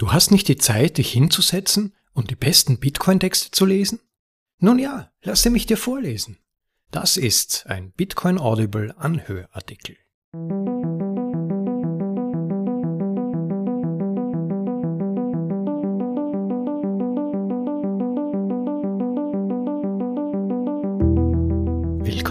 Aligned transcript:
Du 0.00 0.14
hast 0.14 0.30
nicht 0.30 0.48
die 0.48 0.56
Zeit, 0.56 0.96
dich 0.96 1.12
hinzusetzen 1.12 1.94
und 2.14 2.30
die 2.30 2.34
besten 2.34 2.78
Bitcoin-Texte 2.78 3.50
zu 3.50 3.66
lesen? 3.66 4.00
Nun 4.58 4.78
ja, 4.78 5.12
lasse 5.20 5.50
mich 5.50 5.66
dir 5.66 5.76
vorlesen. 5.76 6.38
Das 6.90 7.18
ist 7.18 7.66
ein 7.66 7.92
Bitcoin 7.92 8.38
Audible 8.38 8.94
Anhörartikel. 8.96 9.98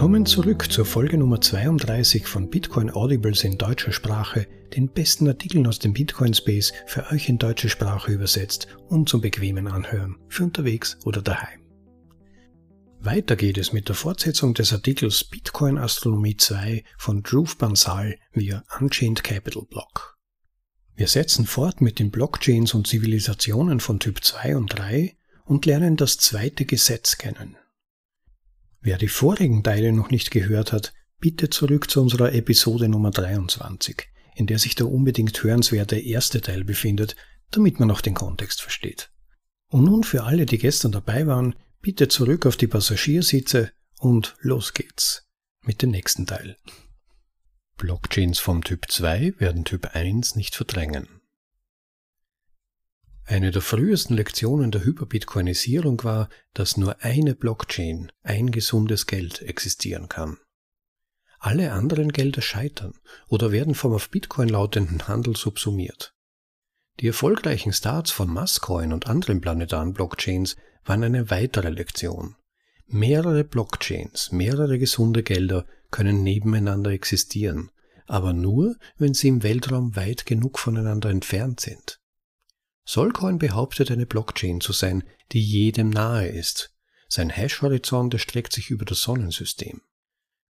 Willkommen 0.00 0.24
zurück 0.24 0.72
zur 0.72 0.86
Folge 0.86 1.18
Nummer 1.18 1.42
32 1.42 2.26
von 2.26 2.48
Bitcoin 2.48 2.88
Audibles 2.88 3.44
in 3.44 3.58
deutscher 3.58 3.92
Sprache, 3.92 4.46
den 4.74 4.88
besten 4.88 5.28
Artikeln 5.28 5.66
aus 5.66 5.78
dem 5.78 5.92
Bitcoin 5.92 6.32
Space 6.32 6.72
für 6.86 7.10
euch 7.10 7.28
in 7.28 7.36
deutsche 7.36 7.68
Sprache 7.68 8.10
übersetzt 8.10 8.66
und 8.88 9.10
zum 9.10 9.20
bequemen 9.20 9.68
Anhören, 9.68 10.16
für 10.28 10.44
unterwegs 10.44 10.96
oder 11.04 11.20
daheim. 11.20 11.60
Weiter 13.00 13.36
geht 13.36 13.58
es 13.58 13.74
mit 13.74 13.88
der 13.88 13.94
Fortsetzung 13.94 14.54
des 14.54 14.72
Artikels 14.72 15.22
Bitcoin 15.22 15.76
Astronomie 15.76 16.38
2 16.38 16.82
von 16.96 17.22
Dhruv 17.22 17.58
Bansal 17.58 18.16
via 18.32 18.64
Unchained 18.80 19.22
Capital 19.22 19.66
Block. 19.68 20.16
Wir 20.96 21.08
setzen 21.08 21.44
fort 21.44 21.82
mit 21.82 21.98
den 21.98 22.10
Blockchains 22.10 22.72
und 22.72 22.86
Zivilisationen 22.86 23.80
von 23.80 24.00
Typ 24.00 24.24
2 24.24 24.56
und 24.56 24.68
3 24.68 25.14
und 25.44 25.66
lernen 25.66 25.98
das 25.98 26.16
zweite 26.16 26.64
Gesetz 26.64 27.18
kennen. 27.18 27.58
Wer 28.82 28.96
die 28.96 29.08
vorigen 29.08 29.62
Teile 29.62 29.92
noch 29.92 30.10
nicht 30.10 30.30
gehört 30.30 30.72
hat, 30.72 30.94
bitte 31.18 31.50
zurück 31.50 31.90
zu 31.90 32.00
unserer 32.00 32.32
Episode 32.32 32.88
Nummer 32.88 33.10
23, 33.10 34.08
in 34.34 34.46
der 34.46 34.58
sich 34.58 34.74
der 34.74 34.88
unbedingt 34.88 35.42
hörenswerte 35.42 35.98
erste 35.98 36.40
Teil 36.40 36.64
befindet, 36.64 37.14
damit 37.50 37.78
man 37.78 37.90
auch 37.90 38.00
den 38.00 38.14
Kontext 38.14 38.62
versteht. 38.62 39.10
Und 39.68 39.84
nun 39.84 40.02
für 40.02 40.24
alle, 40.24 40.46
die 40.46 40.58
gestern 40.58 40.92
dabei 40.92 41.26
waren, 41.26 41.54
bitte 41.82 42.08
zurück 42.08 42.46
auf 42.46 42.56
die 42.56 42.68
Passagiersitze 42.68 43.70
und 43.98 44.34
los 44.40 44.72
geht's 44.72 45.28
mit 45.62 45.82
dem 45.82 45.90
nächsten 45.90 46.26
Teil. 46.26 46.56
Blockchains 47.76 48.38
vom 48.38 48.64
Typ 48.64 48.90
2 48.90 49.34
werden 49.38 49.64
Typ 49.66 49.94
1 49.94 50.36
nicht 50.36 50.54
verdrängen. 50.54 51.19
Eine 53.30 53.52
der 53.52 53.62
frühesten 53.62 54.14
Lektionen 54.14 54.72
der 54.72 54.82
Hyperbitcoinisierung 54.82 56.02
war, 56.02 56.28
dass 56.52 56.76
nur 56.76 57.00
eine 57.04 57.36
Blockchain, 57.36 58.10
ein 58.24 58.50
gesundes 58.50 59.06
Geld 59.06 59.40
existieren 59.42 60.08
kann. 60.08 60.38
Alle 61.38 61.70
anderen 61.70 62.10
Gelder 62.10 62.42
scheitern 62.42 62.92
oder 63.28 63.52
werden 63.52 63.76
vom 63.76 63.92
auf 63.92 64.10
Bitcoin 64.10 64.48
lautenden 64.48 65.06
Handel 65.06 65.36
subsumiert. 65.36 66.12
Die 66.98 67.06
erfolgreichen 67.06 67.72
Starts 67.72 68.10
von 68.10 68.28
Masscoin 68.28 68.92
und 68.92 69.06
anderen 69.06 69.40
planetaren 69.40 69.92
Blockchains 69.92 70.56
waren 70.84 71.04
eine 71.04 71.30
weitere 71.30 71.68
Lektion. 71.68 72.34
Mehrere 72.88 73.44
Blockchains, 73.44 74.32
mehrere 74.32 74.76
gesunde 74.76 75.22
Gelder 75.22 75.66
können 75.92 76.24
nebeneinander 76.24 76.90
existieren, 76.90 77.70
aber 78.08 78.32
nur, 78.32 78.74
wenn 78.98 79.14
sie 79.14 79.28
im 79.28 79.44
Weltraum 79.44 79.94
weit 79.94 80.26
genug 80.26 80.58
voneinander 80.58 81.10
entfernt 81.10 81.60
sind. 81.60 82.00
Solcoin 82.92 83.38
behauptet 83.38 83.92
eine 83.92 84.04
Blockchain 84.04 84.60
zu 84.60 84.72
sein, 84.72 85.04
die 85.30 85.40
jedem 85.40 85.90
nahe 85.90 86.26
ist. 86.26 86.74
Sein 87.06 87.30
Hash-Horizont 87.30 88.12
erstreckt 88.12 88.52
sich 88.52 88.68
über 88.68 88.84
das 88.84 89.02
Sonnensystem. 89.02 89.80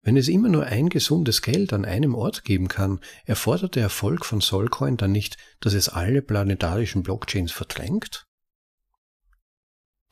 Wenn 0.01 0.17
es 0.17 0.27
immer 0.27 0.49
nur 0.49 0.65
ein 0.65 0.89
gesundes 0.89 1.43
Geld 1.43 1.75
an 1.75 1.85
einem 1.85 2.15
Ort 2.15 2.43
geben 2.45 2.69
kann, 2.69 3.01
erfordert 3.27 3.77
der 3.77 3.83
Erfolg 3.83 4.25
von 4.25 4.41
Solcoin 4.41 4.97
dann 4.97 5.13
nicht, 5.13 5.37
dass 5.61 5.75
es 5.75 5.91
alle 5.91 6.23
planetarischen 6.23 7.03
Blockchains 7.03 7.53
verdrängt? 7.53 8.27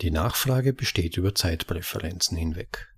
Die 0.03 0.11
Nachfrage 0.11 0.75
besteht 0.75 1.17
über 1.17 1.35
Zeitpräferenzen 1.35 2.37
hinweg. 2.37 2.95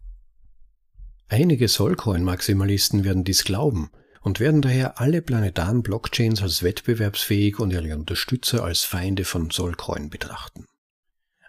Einige 1.28 1.68
Solcoin-Maximalisten 1.68 3.04
werden 3.04 3.22
dies 3.22 3.44
glauben 3.44 3.92
und 4.20 4.40
werden 4.40 4.62
daher 4.62 5.00
alle 5.00 5.22
planetaren 5.22 5.82
Blockchains 5.82 6.42
als 6.42 6.62
wettbewerbsfähig 6.62 7.58
und 7.58 7.72
ihre 7.72 7.96
Unterstützer 7.96 8.62
als 8.62 8.84
Feinde 8.84 9.24
von 9.24 9.50
Solcoin 9.50 10.10
betrachten. 10.10 10.66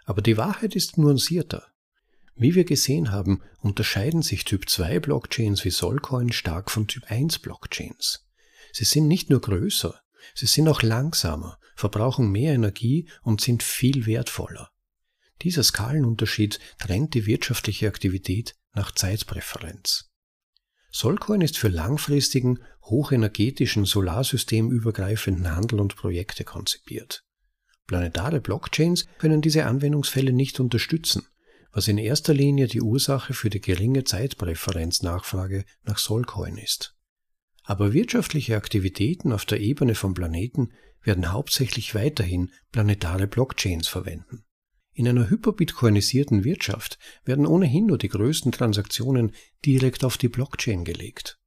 Aber 0.04 0.22
die 0.22 0.36
Wahrheit 0.36 0.74
ist 0.74 0.98
nuancierter. 0.98 1.66
Wie 2.34 2.54
wir 2.54 2.64
gesehen 2.64 3.12
haben, 3.12 3.42
unterscheiden 3.60 4.22
sich 4.22 4.44
Typ 4.44 4.68
2 4.68 5.00
Blockchains 5.00 5.64
wie 5.64 5.70
Solcoin 5.70 6.32
stark 6.32 6.70
von 6.70 6.88
Typ 6.88 7.10
1 7.10 7.40
Blockchains. 7.40 8.26
Sie 8.72 8.84
sind 8.84 9.06
nicht 9.06 9.28
nur 9.28 9.40
größer, 9.40 10.00
sie 10.34 10.46
sind 10.46 10.66
auch 10.68 10.82
langsamer, 10.82 11.58
verbrauchen 11.76 12.30
mehr 12.30 12.54
Energie 12.54 13.08
und 13.22 13.40
sind 13.42 13.62
viel 13.62 14.06
wertvoller. 14.06 14.70
Dieser 15.42 15.62
Skalenunterschied 15.62 16.58
trennt 16.78 17.14
die 17.14 17.26
wirtschaftliche 17.26 17.88
Aktivität 17.88 18.54
nach 18.72 18.92
Zeitpräferenz. 18.92 20.11
Solcoin 20.94 21.40
ist 21.40 21.56
für 21.56 21.68
langfristigen, 21.68 22.58
hochenergetischen, 22.82 23.86
solarsystemübergreifenden 23.86 25.56
Handel 25.56 25.80
und 25.80 25.96
Projekte 25.96 26.44
konzipiert. 26.44 27.24
Planetare 27.86 28.40
Blockchains 28.40 29.06
können 29.18 29.40
diese 29.40 29.64
Anwendungsfälle 29.64 30.32
nicht 30.32 30.60
unterstützen, 30.60 31.26
was 31.72 31.88
in 31.88 31.96
erster 31.96 32.34
Linie 32.34 32.66
die 32.66 32.82
Ursache 32.82 33.32
für 33.32 33.48
die 33.48 33.62
geringe 33.62 34.04
Zeitpräferenznachfrage 34.04 35.64
nach 35.84 35.96
Solcoin 35.96 36.58
ist. 36.58 36.94
Aber 37.64 37.94
wirtschaftliche 37.94 38.56
Aktivitäten 38.56 39.32
auf 39.32 39.46
der 39.46 39.60
Ebene 39.60 39.94
von 39.94 40.12
Planeten 40.12 40.72
werden 41.02 41.32
hauptsächlich 41.32 41.94
weiterhin 41.94 42.52
planetare 42.70 43.26
Blockchains 43.26 43.88
verwenden. 43.88 44.44
In 44.94 45.08
einer 45.08 45.30
hyperbitcoinisierten 45.30 46.44
Wirtschaft 46.44 46.98
werden 47.24 47.46
ohnehin 47.46 47.86
nur 47.86 47.98
die 47.98 48.08
größten 48.08 48.52
Transaktionen 48.52 49.32
direkt 49.64 50.04
auf 50.04 50.18
die 50.18 50.28
Blockchain 50.28 50.84
gelegt. 50.84 51.38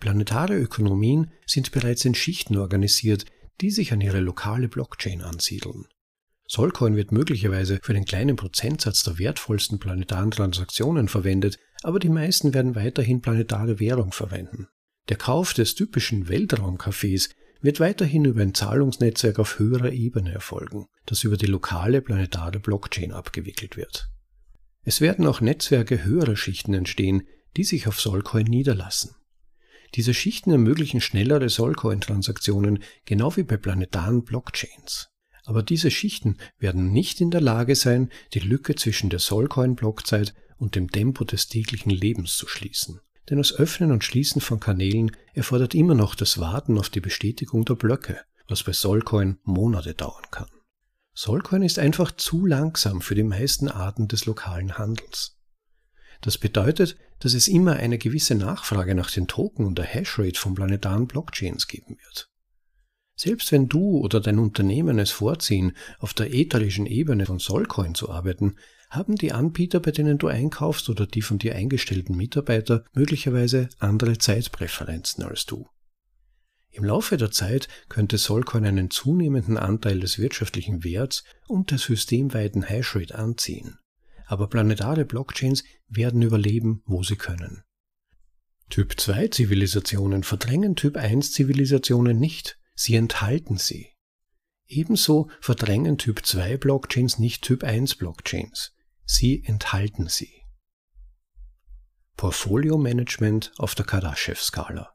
Planetare 0.00 0.56
Ökonomien 0.56 1.32
sind 1.46 1.72
bereits 1.72 2.04
in 2.04 2.14
Schichten 2.14 2.56
organisiert, 2.56 3.24
die 3.60 3.70
sich 3.70 3.92
an 3.92 4.00
ihre 4.00 4.20
lokale 4.20 4.68
Blockchain 4.68 5.22
ansiedeln. 5.22 5.86
Solcoin 6.46 6.96
wird 6.96 7.12
möglicherweise 7.12 7.78
für 7.82 7.92
den 7.92 8.04
kleinen 8.04 8.36
Prozentsatz 8.36 9.02
der 9.02 9.18
wertvollsten 9.18 9.78
planetaren 9.78 10.30
Transaktionen 10.30 11.08
verwendet, 11.08 11.58
aber 11.82 11.98
die 11.98 12.08
meisten 12.08 12.54
werden 12.54 12.74
weiterhin 12.74 13.20
planetare 13.20 13.80
Währung 13.80 14.12
verwenden. 14.12 14.68
Der 15.08 15.16
Kauf 15.16 15.52
des 15.52 15.74
typischen 15.74 16.28
Weltraumcafés 16.28 17.30
wird 17.60 17.80
weiterhin 17.80 18.24
über 18.24 18.42
ein 18.42 18.54
Zahlungsnetzwerk 18.54 19.38
auf 19.38 19.58
höherer 19.58 19.92
Ebene 19.92 20.32
erfolgen, 20.32 20.86
das 21.06 21.24
über 21.24 21.36
die 21.36 21.46
lokale 21.46 22.00
planetare 22.00 22.60
Blockchain 22.60 23.12
abgewickelt 23.12 23.76
wird. 23.76 24.08
Es 24.84 25.00
werden 25.00 25.26
auch 25.26 25.40
Netzwerke 25.40 26.04
höherer 26.04 26.36
Schichten 26.36 26.74
entstehen, 26.74 27.26
die 27.56 27.64
sich 27.64 27.88
auf 27.88 28.00
Solcoin 28.00 28.46
niederlassen. 28.46 29.14
Diese 29.94 30.14
Schichten 30.14 30.50
ermöglichen 30.50 31.00
schnellere 31.00 31.48
Solcoin-Transaktionen, 31.48 32.82
genau 33.04 33.36
wie 33.36 33.42
bei 33.42 33.56
planetaren 33.56 34.22
Blockchains. 34.24 35.08
Aber 35.44 35.62
diese 35.62 35.90
Schichten 35.90 36.36
werden 36.58 36.92
nicht 36.92 37.20
in 37.20 37.30
der 37.30 37.40
Lage 37.40 37.74
sein, 37.74 38.10
die 38.34 38.40
Lücke 38.40 38.74
zwischen 38.74 39.08
der 39.08 39.18
Solcoin-Blockzeit 39.18 40.34
und 40.58 40.74
dem 40.74 40.90
Tempo 40.90 41.24
des 41.24 41.48
täglichen 41.48 41.90
Lebens 41.90 42.36
zu 42.36 42.46
schließen 42.46 43.00
denn 43.28 43.38
das 43.38 43.52
Öffnen 43.52 43.92
und 43.92 44.04
Schließen 44.04 44.40
von 44.40 44.60
Kanälen 44.60 45.10
erfordert 45.34 45.74
immer 45.74 45.94
noch 45.94 46.14
das 46.14 46.38
Warten 46.38 46.78
auf 46.78 46.88
die 46.88 47.00
Bestätigung 47.00 47.64
der 47.64 47.74
Blöcke, 47.74 48.20
was 48.48 48.62
bei 48.62 48.72
Solcoin 48.72 49.38
Monate 49.44 49.94
dauern 49.94 50.24
kann. 50.30 50.48
Solcoin 51.14 51.62
ist 51.62 51.78
einfach 51.78 52.12
zu 52.12 52.46
langsam 52.46 53.00
für 53.00 53.14
die 53.14 53.24
meisten 53.24 53.68
Arten 53.68 54.08
des 54.08 54.26
lokalen 54.26 54.78
Handels. 54.78 55.36
Das 56.20 56.38
bedeutet, 56.38 56.96
dass 57.20 57.34
es 57.34 57.48
immer 57.48 57.74
eine 57.74 57.98
gewisse 57.98 58.34
Nachfrage 58.34 58.94
nach 58.94 59.10
den 59.10 59.26
Token 59.26 59.66
und 59.66 59.78
der 59.78 59.84
Hashrate 59.84 60.38
von 60.38 60.54
planetaren 60.54 61.06
Blockchains 61.06 61.66
geben 61.66 61.96
wird. 61.98 62.30
Selbst 63.16 63.50
wenn 63.50 63.68
du 63.68 63.98
oder 63.98 64.20
dein 64.20 64.38
Unternehmen 64.38 65.00
es 65.00 65.10
vorziehen, 65.10 65.76
auf 65.98 66.14
der 66.14 66.32
ätherischen 66.32 66.86
Ebene 66.86 67.26
von 67.26 67.40
Solcoin 67.40 67.96
zu 67.96 68.10
arbeiten, 68.10 68.56
haben 68.90 69.16
die 69.16 69.32
Anbieter, 69.32 69.80
bei 69.80 69.90
denen 69.90 70.18
du 70.18 70.28
einkaufst 70.28 70.88
oder 70.88 71.06
die 71.06 71.22
von 71.22 71.38
dir 71.38 71.54
eingestellten 71.54 72.16
Mitarbeiter 72.16 72.84
möglicherweise 72.94 73.68
andere 73.78 74.18
Zeitpräferenzen 74.18 75.24
als 75.24 75.46
du. 75.46 75.68
Im 76.70 76.84
Laufe 76.84 77.16
der 77.16 77.30
Zeit 77.30 77.68
könnte 77.88 78.18
Solcoin 78.18 78.64
einen 78.64 78.90
zunehmenden 78.90 79.56
Anteil 79.56 80.00
des 80.00 80.18
wirtschaftlichen 80.18 80.84
Werts 80.84 81.24
und 81.46 81.70
der 81.70 81.78
systemweiten 81.78 82.62
Hashrate 82.62 83.14
anziehen. 83.14 83.78
Aber 84.26 84.48
planetare 84.48 85.04
Blockchains 85.04 85.64
werden 85.88 86.22
überleben, 86.22 86.82
wo 86.84 87.02
sie 87.02 87.16
können. 87.16 87.62
Typ 88.68 89.00
2 89.00 89.28
Zivilisationen 89.28 90.22
verdrängen 90.22 90.76
Typ 90.76 90.98
1 90.98 91.32
Zivilisationen 91.32 92.18
nicht, 92.18 92.58
sie 92.74 92.96
enthalten 92.96 93.56
sie. 93.56 93.88
Ebenso 94.66 95.30
verdrängen 95.40 95.96
Typ 95.96 96.24
2 96.26 96.58
Blockchains 96.58 97.18
nicht 97.18 97.42
Typ 97.42 97.64
1 97.64 97.94
Blockchains. 97.94 98.74
Sie 99.10 99.42
enthalten 99.42 100.08
sie. 100.08 100.30
Portfolio 102.18 102.76
Management 102.76 103.52
auf 103.56 103.74
der 103.74 103.86
Kardashev-Skala. 103.86 104.94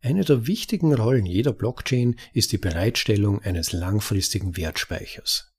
Eine 0.00 0.24
der 0.24 0.46
wichtigen 0.46 0.94
Rollen 0.94 1.26
jeder 1.26 1.52
Blockchain 1.52 2.14
ist 2.32 2.52
die 2.52 2.58
Bereitstellung 2.58 3.42
eines 3.42 3.72
langfristigen 3.72 4.56
Wertspeichers. 4.56 5.52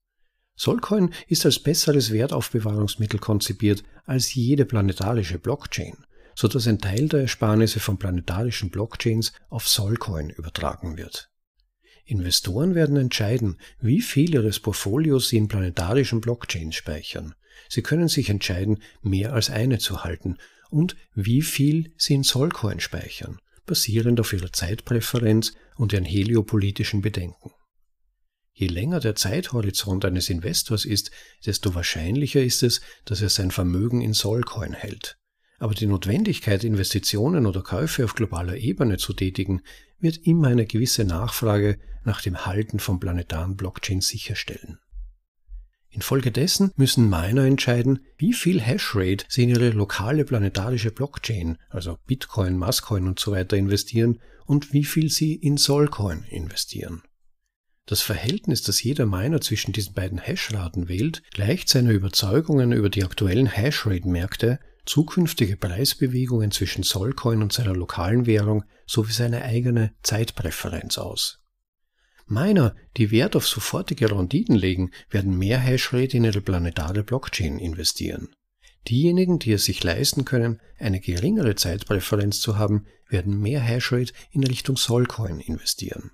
Solcoin 0.55 1.13
ist 1.27 1.45
als 1.45 1.59
besseres 1.59 2.11
Wertaufbewahrungsmittel 2.11 3.19
konzipiert 3.19 3.83
als 4.05 4.33
jede 4.33 4.63
planetarische 4.63 5.39
Blockchain, 5.39 6.05
so 6.35 6.47
dass 6.47 6.67
ein 6.67 6.79
Teil 6.79 7.09
der 7.09 7.23
Ersparnisse 7.23 7.81
von 7.81 7.99
planetarischen 7.99 8.71
Blockchains 8.71 9.33
auf 9.49 9.67
Solcoin 9.67 10.29
übertragen 10.29 10.97
wird. 10.97 11.30
Investoren 12.11 12.75
werden 12.75 12.97
entscheiden, 12.97 13.57
wie 13.79 14.01
viel 14.01 14.33
ihres 14.33 14.59
Portfolios 14.59 15.29
sie 15.29 15.37
in 15.37 15.47
planetarischen 15.47 16.19
Blockchains 16.19 16.75
speichern. 16.75 17.33
Sie 17.69 17.81
können 17.81 18.09
sich 18.09 18.29
entscheiden, 18.29 18.83
mehr 19.01 19.31
als 19.33 19.49
eine 19.49 19.79
zu 19.79 20.03
halten 20.03 20.37
und 20.69 20.97
wie 21.15 21.41
viel 21.41 21.93
sie 21.97 22.15
in 22.15 22.23
Solcoin 22.23 22.81
speichern, 22.81 23.39
basierend 23.65 24.19
auf 24.19 24.33
ihrer 24.33 24.51
Zeitpräferenz 24.51 25.53
und 25.77 25.93
ihren 25.93 26.03
heliopolitischen 26.03 27.01
Bedenken. 27.01 27.51
Je 28.53 28.67
länger 28.67 28.99
der 28.99 29.15
Zeithorizont 29.15 30.03
eines 30.03 30.29
Investors 30.29 30.83
ist, 30.83 31.11
desto 31.45 31.73
wahrscheinlicher 31.75 32.43
ist 32.43 32.61
es, 32.61 32.81
dass 33.05 33.21
er 33.21 33.29
sein 33.29 33.51
Vermögen 33.51 34.01
in 34.01 34.13
Solcoin 34.13 34.73
hält. 34.73 35.17
Aber 35.59 35.75
die 35.75 35.85
Notwendigkeit, 35.85 36.63
Investitionen 36.63 37.45
oder 37.45 37.61
Käufe 37.61 38.03
auf 38.03 38.15
globaler 38.15 38.57
Ebene 38.57 38.97
zu 38.97 39.13
tätigen, 39.13 39.61
wird 40.01 40.17
immer 40.25 40.49
eine 40.49 40.65
gewisse 40.65 41.05
Nachfrage 41.05 41.77
nach 42.03 42.21
dem 42.21 42.45
Halten 42.45 42.79
von 42.79 42.99
planetaren 42.99 43.55
Blockchains 43.55 44.07
sicherstellen. 44.07 44.79
Infolgedessen 45.89 46.71
müssen 46.77 47.09
Miner 47.09 47.43
entscheiden, 47.43 48.05
wie 48.17 48.33
viel 48.33 48.61
Hashrate 48.61 49.25
sie 49.27 49.43
in 49.43 49.49
ihre 49.49 49.71
lokale 49.71 50.23
planetarische 50.23 50.91
Blockchain, 50.91 51.57
also 51.69 51.97
Bitcoin, 52.07 52.57
Masscoin 52.57 53.07
und 53.07 53.19
so 53.19 53.33
weiter 53.33 53.57
investieren 53.57 54.19
und 54.45 54.71
wie 54.71 54.85
viel 54.85 55.09
sie 55.09 55.35
in 55.35 55.57
Solcoin 55.57 56.23
investieren. 56.29 57.03
Das 57.85 58.01
Verhältnis, 58.01 58.61
das 58.61 58.81
jeder 58.81 59.05
Miner 59.05 59.41
zwischen 59.41 59.73
diesen 59.73 59.93
beiden 59.93 60.17
Hashraten 60.17 60.87
wählt, 60.87 61.23
gleicht 61.31 61.67
seiner 61.67 61.91
Überzeugungen 61.91 62.71
über 62.71 62.89
die 62.89 63.03
aktuellen 63.03 63.47
Hashrate-Märkte, 63.47 64.59
zukünftige 64.85 65.57
Preisbewegungen 65.57 66.51
zwischen 66.51 66.83
Solcoin 66.83 67.41
und 67.41 67.53
seiner 67.53 67.73
lokalen 67.73 68.25
Währung 68.25 68.63
sowie 68.85 69.11
seine 69.11 69.43
eigene 69.43 69.93
Zeitpräferenz 70.03 70.97
aus. 70.97 71.39
Miner, 72.27 72.75
die 72.97 73.11
Wert 73.11 73.35
auf 73.35 73.47
sofortige 73.47 74.09
Renditen 74.09 74.55
legen, 74.55 74.91
werden 75.09 75.37
mehr 75.37 75.59
Hashrate 75.59 76.15
in 76.15 76.23
ihre 76.23 76.41
planetare 76.41 77.03
Blockchain 77.03 77.59
investieren. 77.59 78.29
Diejenigen, 78.87 79.37
die 79.37 79.51
es 79.51 79.65
sich 79.65 79.83
leisten 79.83 80.25
können, 80.25 80.59
eine 80.79 80.99
geringere 80.99 81.55
Zeitpräferenz 81.55 82.39
zu 82.39 82.57
haben, 82.57 82.85
werden 83.07 83.39
mehr 83.39 83.59
Hashrate 83.59 84.13
in 84.31 84.43
Richtung 84.43 84.77
Solcoin 84.77 85.39
investieren. 85.39 86.11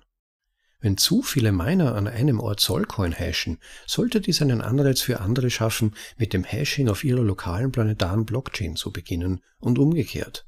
Wenn 0.80 0.96
zu 0.96 1.22
viele 1.22 1.50
Miner 1.50 1.96
an 1.96 2.06
einem 2.06 2.38
Ort 2.38 2.60
Solcoin 2.60 3.12
hashen, 3.12 3.58
sollte 3.86 4.20
dies 4.20 4.40
einen 4.42 4.60
Anreiz 4.60 5.00
für 5.00 5.20
andere 5.20 5.50
schaffen, 5.50 5.94
mit 6.16 6.32
dem 6.32 6.44
Hashing 6.44 6.88
auf 6.88 7.02
ihrer 7.02 7.22
lokalen 7.22 7.72
planetaren 7.72 8.24
Blockchain 8.24 8.76
zu 8.76 8.92
beginnen 8.92 9.40
und 9.58 9.78
umgekehrt. 9.78 10.46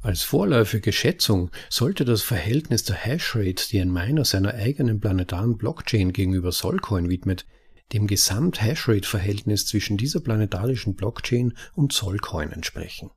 Als 0.00 0.22
vorläufige 0.22 0.92
Schätzung 0.92 1.50
sollte 1.68 2.04
das 2.04 2.22
Verhältnis 2.22 2.84
der 2.84 2.96
Hashrate, 2.96 3.68
die 3.70 3.80
ein 3.80 3.92
Miner 3.92 4.24
seiner 4.24 4.54
eigenen 4.54 5.00
planetaren 5.00 5.58
Blockchain 5.58 6.12
gegenüber 6.12 6.52
Solcoin 6.52 7.10
widmet, 7.10 7.44
dem 7.92 8.06
Gesamt-Hashrate-Verhältnis 8.06 9.66
zwischen 9.66 9.96
dieser 9.96 10.20
planetarischen 10.20 10.94
Blockchain 10.94 11.54
und 11.74 11.92
Solcoin 11.92 12.52
entsprechen. 12.52 13.10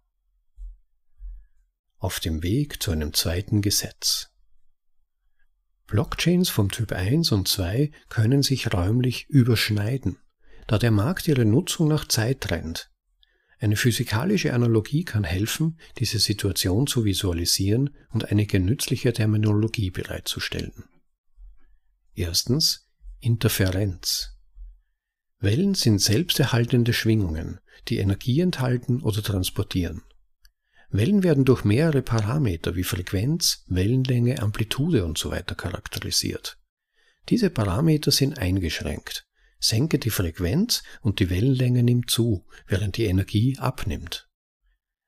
Auf 1.98 2.20
dem 2.20 2.42
Weg 2.42 2.82
zu 2.82 2.92
einem 2.92 3.14
zweiten 3.14 3.62
Gesetz. 3.62 4.31
Blockchains 5.92 6.50
vom 6.50 6.72
Typ 6.72 6.92
1 6.92 7.32
und 7.32 7.48
2 7.48 7.92
können 8.10 8.42
sich 8.42 8.74
räumlich 8.74 9.28
überschneiden, 9.30 10.18
da 10.66 10.80
der 10.80 10.92
Markt 10.92 11.28
ihre 11.28 11.46
Nutzung 11.46 11.88
nach 11.88 12.08
Zeit 12.08 12.42
trennt 12.42 12.92
eine 13.62 13.76
physikalische 13.76 14.54
Analogie 14.56 15.04
kann 15.04 15.24
helfen, 15.24 15.78
diese 16.00 16.18
Situation 16.18 16.88
zu 16.88 17.06
visualisieren 17.06 17.92
und 18.10 18.32
einige 18.32 18.60
nützliche 18.60 19.14
Terminologie 19.14 19.92
bereitzustellen. 19.92 20.86
Erstens 22.16 22.90
Interferenz. 23.20 24.36
Wellen 25.38 25.76
sind 25.76 26.02
selbsterhaltende 26.02 26.92
Schwingungen, 26.92 27.60
die 27.88 28.00
Energie 28.00 28.42
enthalten 28.42 29.02
oder 29.02 29.22
transportieren. 29.22 30.02
Wellen 30.92 31.24
werden 31.24 31.46
durch 31.46 31.64
mehrere 31.64 32.02
Parameter 32.02 32.76
wie 32.76 32.84
Frequenz, 32.84 33.64
Wellenlänge, 33.68 34.42
Amplitude 34.42 35.06
usw. 35.06 35.42
So 35.48 35.56
charakterisiert. 35.56 36.58
Diese 37.30 37.50
Parameter 37.50 38.12
sind 38.12 38.38
eingeschränkt 38.38 39.26
senke 39.62 40.00
die 40.00 40.10
Frequenz 40.10 40.84
und 41.02 41.20
die 41.20 41.30
Wellenlänge 41.30 41.84
nimmt 41.84 42.10
zu, 42.10 42.46
während 42.68 42.98
die 42.98 43.06
Energie 43.06 43.58
abnimmt. 43.60 44.28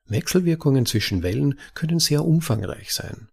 Wechselwirkungen 0.05 0.85
zwischen 0.85 1.23
Wellen 1.23 1.59
können 1.73 1.99
sehr 1.99 2.23
umfangreich 2.23 2.93
sein. 2.93 3.29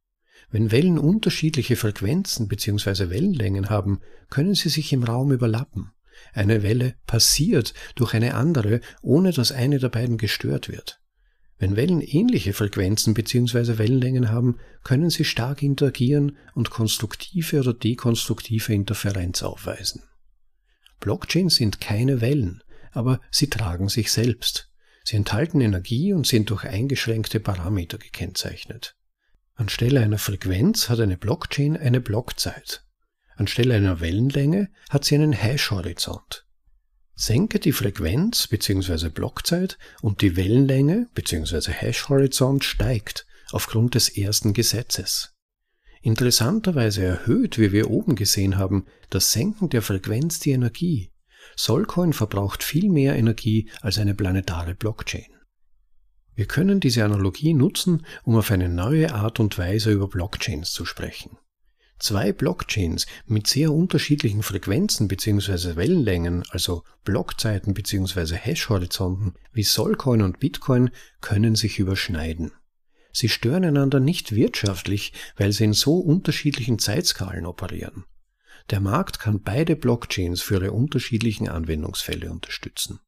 Wenn 0.50 0.72
Wellen 0.72 0.98
unterschiedliche 0.98 1.76
Frequenzen 1.76 2.48
bzw. 2.48 3.10
Wellenlängen 3.10 3.68
haben, 3.68 4.00
können 4.30 4.54
sie 4.54 4.68
sich 4.68 4.92
im 4.92 5.04
Raum 5.04 5.30
überlappen. 5.30 5.92
Eine 6.32 6.62
Welle 6.62 6.94
passiert 7.06 7.74
durch 7.94 8.14
eine 8.14 8.34
andere, 8.34 8.80
ohne 9.02 9.32
dass 9.32 9.52
eine 9.52 9.78
der 9.78 9.90
beiden 9.90 10.16
gestört 10.16 10.68
wird. 10.68 11.00
Wenn 11.60 11.76
Wellen 11.76 12.00
ähnliche 12.00 12.54
Frequenzen 12.54 13.12
bzw. 13.12 13.76
Wellenlängen 13.76 14.30
haben, 14.30 14.58
können 14.82 15.10
sie 15.10 15.26
stark 15.26 15.62
interagieren 15.62 16.38
und 16.54 16.70
konstruktive 16.70 17.60
oder 17.60 17.74
dekonstruktive 17.74 18.72
Interferenz 18.72 19.42
aufweisen. 19.42 20.02
Blockchains 21.00 21.56
sind 21.56 21.78
keine 21.78 22.22
Wellen, 22.22 22.62
aber 22.92 23.20
sie 23.30 23.50
tragen 23.50 23.90
sich 23.90 24.10
selbst. 24.10 24.70
Sie 25.04 25.16
enthalten 25.16 25.60
Energie 25.60 26.14
und 26.14 26.26
sind 26.26 26.48
durch 26.48 26.64
eingeschränkte 26.64 27.40
Parameter 27.40 27.98
gekennzeichnet. 27.98 28.96
Anstelle 29.54 30.00
einer 30.00 30.18
Frequenz 30.18 30.88
hat 30.88 31.00
eine 31.00 31.18
Blockchain 31.18 31.76
eine 31.76 32.00
Blockzeit. 32.00 32.86
Anstelle 33.36 33.74
einer 33.74 34.00
Wellenlänge 34.00 34.70
hat 34.88 35.04
sie 35.04 35.14
einen 35.14 35.32
Hash-Horizont. 35.32 36.46
Senke 37.22 37.58
die 37.58 37.72
Frequenz 37.72 38.46
bzw. 38.46 39.10
Blockzeit 39.10 39.76
und 40.00 40.22
die 40.22 40.36
Wellenlänge 40.36 41.06
bzw. 41.12 41.70
Hash-Horizont 41.70 42.64
steigt 42.64 43.26
aufgrund 43.52 43.94
des 43.94 44.08
ersten 44.08 44.54
Gesetzes. 44.54 45.34
Interessanterweise 46.00 47.04
erhöht, 47.04 47.58
wie 47.58 47.72
wir 47.72 47.90
oben 47.90 48.16
gesehen 48.16 48.56
haben, 48.56 48.86
das 49.10 49.32
Senken 49.32 49.68
der 49.68 49.82
Frequenz 49.82 50.38
die 50.38 50.52
Energie. 50.52 51.12
Solcoin 51.56 52.14
verbraucht 52.14 52.62
viel 52.62 52.88
mehr 52.88 53.16
Energie 53.16 53.68
als 53.82 53.98
eine 53.98 54.14
planetare 54.14 54.74
Blockchain. 54.74 55.28
Wir 56.34 56.46
können 56.46 56.80
diese 56.80 57.04
Analogie 57.04 57.52
nutzen, 57.52 58.06
um 58.22 58.34
auf 58.36 58.50
eine 58.50 58.70
neue 58.70 59.12
Art 59.12 59.40
und 59.40 59.58
Weise 59.58 59.92
über 59.92 60.08
Blockchains 60.08 60.72
zu 60.72 60.86
sprechen. 60.86 61.36
Zwei 62.00 62.32
Blockchains 62.32 63.06
mit 63.26 63.46
sehr 63.46 63.72
unterschiedlichen 63.72 64.42
Frequenzen 64.42 65.06
bzw. 65.06 65.76
Wellenlängen, 65.76 66.44
also 66.48 66.82
Blockzeiten 67.04 67.74
bzw. 67.74 68.36
Hash-Horizonten 68.36 69.34
wie 69.52 69.62
Solcoin 69.62 70.22
und 70.22 70.40
Bitcoin, 70.40 70.90
können 71.20 71.56
sich 71.56 71.78
überschneiden. 71.78 72.52
Sie 73.12 73.28
stören 73.28 73.66
einander 73.66 74.00
nicht 74.00 74.34
wirtschaftlich, 74.34 75.12
weil 75.36 75.52
sie 75.52 75.64
in 75.64 75.72
so 75.74 75.98
unterschiedlichen 75.98 76.78
Zeitskalen 76.78 77.44
operieren. 77.44 78.04
Der 78.70 78.80
Markt 78.80 79.18
kann 79.18 79.42
beide 79.42 79.76
Blockchains 79.76 80.40
für 80.40 80.54
ihre 80.54 80.72
unterschiedlichen 80.72 81.48
Anwendungsfälle 81.48 82.30
unterstützen. 82.30 83.00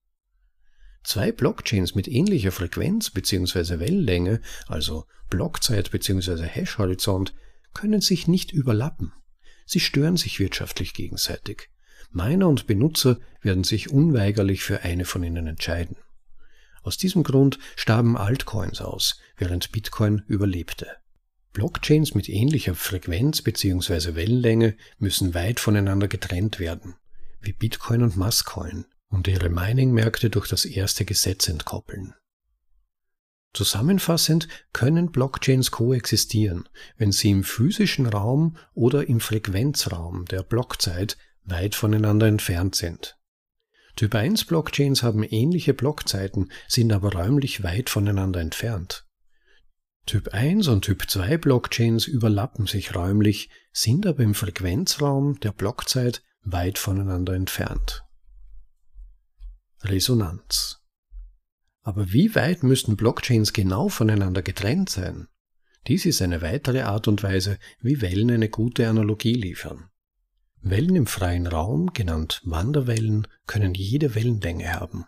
Zwei 1.02 1.32
Blockchains 1.32 1.94
mit 1.94 2.08
ähnlicher 2.08 2.52
Frequenz 2.52 3.08
bzw. 3.08 3.80
Wellenlänge, 3.80 4.42
also 4.66 5.06
Blockzeit 5.30 5.90
bzw. 5.90 6.42
Hash-Horizont, 6.42 7.32
können 7.74 8.00
sich 8.00 8.28
nicht 8.28 8.52
überlappen. 8.52 9.12
Sie 9.66 9.80
stören 9.80 10.16
sich 10.16 10.38
wirtschaftlich 10.38 10.94
gegenseitig. 10.94 11.70
Miner 12.10 12.48
und 12.48 12.66
Benutzer 12.66 13.18
werden 13.40 13.64
sich 13.64 13.90
unweigerlich 13.90 14.62
für 14.62 14.82
eine 14.82 15.04
von 15.04 15.22
ihnen 15.22 15.46
entscheiden. 15.46 15.96
Aus 16.82 16.96
diesem 16.96 17.22
Grund 17.22 17.58
starben 17.76 18.16
Altcoins 18.16 18.80
aus, 18.80 19.20
während 19.36 19.72
Bitcoin 19.72 20.22
überlebte. 20.26 20.88
Blockchains 21.52 22.14
mit 22.14 22.28
ähnlicher 22.28 22.74
Frequenz 22.74 23.42
bzw. 23.42 24.14
Wellenlänge 24.14 24.76
müssen 24.98 25.34
weit 25.34 25.60
voneinander 25.60 26.08
getrennt 26.08 26.58
werden, 26.58 26.94
wie 27.40 27.52
Bitcoin 27.52 28.02
und 28.02 28.16
Masscoin, 28.16 28.86
und 29.08 29.28
ihre 29.28 29.50
Mining-Märkte 29.50 30.30
durch 30.30 30.48
das 30.48 30.64
erste 30.64 31.04
Gesetz 31.04 31.48
entkoppeln. 31.48 32.14
Zusammenfassend 33.54 34.48
können 34.72 35.12
Blockchains 35.12 35.70
koexistieren, 35.70 36.68
wenn 36.96 37.12
sie 37.12 37.30
im 37.30 37.44
physischen 37.44 38.06
Raum 38.06 38.56
oder 38.74 39.06
im 39.08 39.20
Frequenzraum 39.20 40.24
der 40.24 40.42
Blockzeit 40.42 41.18
weit 41.44 41.74
voneinander 41.74 42.26
entfernt 42.26 42.74
sind. 42.74 43.18
Typ 43.94 44.14
1 44.14 44.46
Blockchains 44.46 45.02
haben 45.02 45.22
ähnliche 45.22 45.74
Blockzeiten, 45.74 46.50
sind 46.66 46.92
aber 46.92 47.12
räumlich 47.12 47.62
weit 47.62 47.90
voneinander 47.90 48.40
entfernt. 48.40 49.06
Typ 50.06 50.28
1 50.28 50.68
und 50.68 50.82
Typ 50.82 51.08
2 51.08 51.36
Blockchains 51.36 52.06
überlappen 52.06 52.66
sich 52.66 52.94
räumlich, 52.94 53.50
sind 53.72 54.06
aber 54.06 54.22
im 54.22 54.34
Frequenzraum 54.34 55.38
der 55.40 55.52
Blockzeit 55.52 56.22
weit 56.42 56.78
voneinander 56.78 57.34
entfernt. 57.34 58.02
Resonanz. 59.82 60.81
Aber 61.82 62.12
wie 62.12 62.34
weit 62.34 62.62
müssten 62.62 62.96
Blockchains 62.96 63.52
genau 63.52 63.88
voneinander 63.88 64.42
getrennt 64.42 64.88
sein? 64.88 65.28
Dies 65.88 66.06
ist 66.06 66.22
eine 66.22 66.42
weitere 66.42 66.82
Art 66.82 67.08
und 67.08 67.22
Weise, 67.22 67.58
wie 67.80 68.00
Wellen 68.00 68.30
eine 68.30 68.48
gute 68.48 68.88
Analogie 68.88 69.34
liefern. 69.34 69.90
Wellen 70.60 70.94
im 70.94 71.06
freien 71.06 71.48
Raum, 71.48 71.92
genannt 71.92 72.40
Wanderwellen, 72.44 73.26
können 73.46 73.74
jede 73.74 74.14
Wellenlänge 74.14 74.72
haben. 74.72 75.06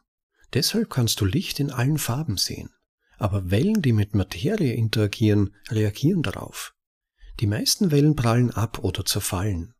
Deshalb 0.52 0.90
kannst 0.90 1.21
du 1.21 1.25
Licht 1.25 1.61
in 1.61 1.71
allen 1.71 1.99
Farben 1.99 2.37
sehen. 2.37 2.71
Aber 3.19 3.52
Wellen, 3.52 3.81
die 3.81 3.93
mit 3.93 4.16
Materie 4.16 4.75
interagieren, 4.75 5.54
reagieren 5.71 6.23
darauf. 6.23 6.75
Die 7.38 7.47
meisten 7.47 7.93
Wellen 7.93 8.16
prallen 8.16 8.50
ab 8.50 8.81
oder 8.83 9.04
zerfallen. 9.04 9.75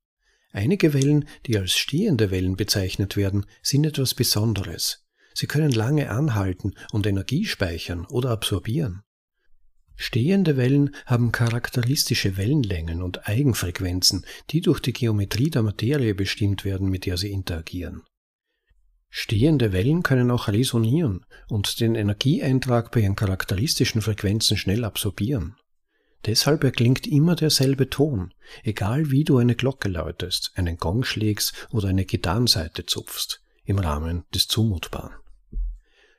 Einige 0.53 0.93
Wellen, 0.93 1.27
die 1.47 1.59
als 1.59 1.73
stehende 1.73 2.31
Wellen 2.31 2.55
bezeichnet 2.55 3.17
werden, 3.17 3.47
sind 3.63 3.85
etwas 3.85 4.15
Besonderes. 4.15 5.04
Sie 5.35 5.47
können 5.47 5.73
lange 5.73 6.11
anhalten 6.11 6.75
und 6.93 7.07
Energie 7.07 7.45
speichern 7.45 8.07
oder 8.07 8.31
absorbieren. 8.31 9.03
Stehende 9.97 10.57
Wellen 10.57 10.95
haben 11.07 11.31
charakteristische 11.31 12.37
Wellenlängen 12.37 13.03
und 13.03 13.29
Eigenfrequenzen, 13.29 14.25
die 14.51 14.61
durch 14.61 14.81
die 14.81 14.93
Geometrie 14.93 15.51
der 15.51 15.63
Materie 15.63 16.15
bestimmt 16.15 16.65
werden, 16.65 16.89
mit 16.89 17.07
der 17.07 17.17
sie 17.17 17.31
interagieren. 17.31 18.03
Stehende 19.09 19.73
Wellen 19.73 20.03
können 20.03 20.33
auch 20.33 20.49
resonieren 20.49 21.25
und 21.49 21.79
den 21.79 21.95
Energieeintrag 21.95 22.91
bei 22.91 23.01
ihren 23.01 23.15
charakteristischen 23.15 24.03
Frequenzen 24.03 24.57
schnell 24.57 24.85
absorbieren. 24.85 25.57
Deshalb 26.27 26.65
erklingt 26.65 27.07
immer 27.07 27.37
derselbe 27.37 27.91
Ton, 27.91 28.35
egal 28.65 29.11
wie 29.11 29.25
du 29.25 29.37
eine 29.39 29.55
Glocke 29.55 29.89
läutest, 29.89 30.53
einen 30.57 30.79
Gong 30.79 31.05
schlägst 31.05 31.69
oder 31.71 31.89
eine 31.89 32.07
Gitarrenseite 32.07 32.87
zupfst, 32.87 33.43
im 33.65 33.79
Rahmen 33.79 34.25
des 34.35 34.49
Zumutbaren. 34.49 35.15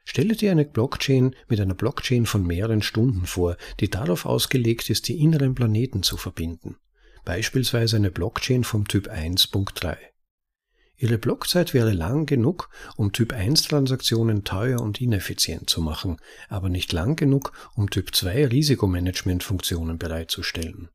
Stelle 0.06 0.36
dir 0.36 0.52
eine 0.52 0.66
Blockchain 0.66 1.36
mit 1.50 1.60
einer 1.60 1.74
Blockchain 1.74 2.26
von 2.26 2.46
mehreren 2.46 2.84
Stunden 2.84 3.26
vor, 3.26 3.58
die 3.80 3.90
darauf 3.90 4.26
ausgelegt 4.26 4.90
ist, 4.90 5.08
die 5.08 5.20
inneren 5.20 5.56
Planeten 5.56 6.04
zu 6.04 6.16
verbinden. 6.16 6.78
Beispielsweise 7.26 7.98
eine 7.98 8.12
Blockchain 8.12 8.64
vom 8.64 8.88
Typ 8.88 9.10
1.3. 9.10 9.98
Ihre 10.98 11.18
Blockzeit 11.18 11.74
wäre 11.74 11.92
lang 11.92 12.26
genug, 12.26 12.70
um 12.96 13.12
Typ-1-Transaktionen 13.12 14.46
teuer 14.46 14.80
und 14.80 15.02
ineffizient 15.02 15.70
zu 15.70 15.82
machen, 15.82 16.22
aber 16.48 16.70
nicht 16.70 16.94
lang 16.94 17.18
genug, 17.18 17.52
um 17.76 17.90
Typ-2-Risikomanagement-Funktionen 17.90 19.98
bereitzustellen. 19.98 20.88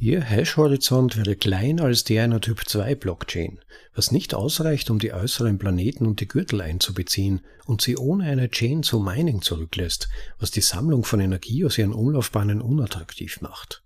Ihr 0.00 0.22
Hash-Horizont 0.22 1.16
wäre 1.16 1.34
kleiner 1.34 1.82
als 1.82 2.04
der 2.04 2.22
einer 2.22 2.40
Typ-2-Blockchain, 2.40 3.58
was 3.92 4.12
nicht 4.12 4.32
ausreicht, 4.32 4.90
um 4.90 5.00
die 5.00 5.12
äußeren 5.12 5.58
Planeten 5.58 6.06
und 6.06 6.20
die 6.20 6.28
Gürtel 6.28 6.60
einzubeziehen 6.60 7.40
und 7.64 7.82
sie 7.82 7.96
ohne 7.96 8.22
eine 8.22 8.48
Chain 8.48 8.84
zu 8.84 9.00
Mining 9.00 9.42
zurücklässt, 9.42 10.08
was 10.38 10.52
die 10.52 10.60
Sammlung 10.60 11.02
von 11.02 11.18
Energie 11.18 11.64
aus 11.64 11.78
ihren 11.78 11.92
Umlaufbahnen 11.92 12.60
unattraktiv 12.60 13.40
macht. 13.40 13.82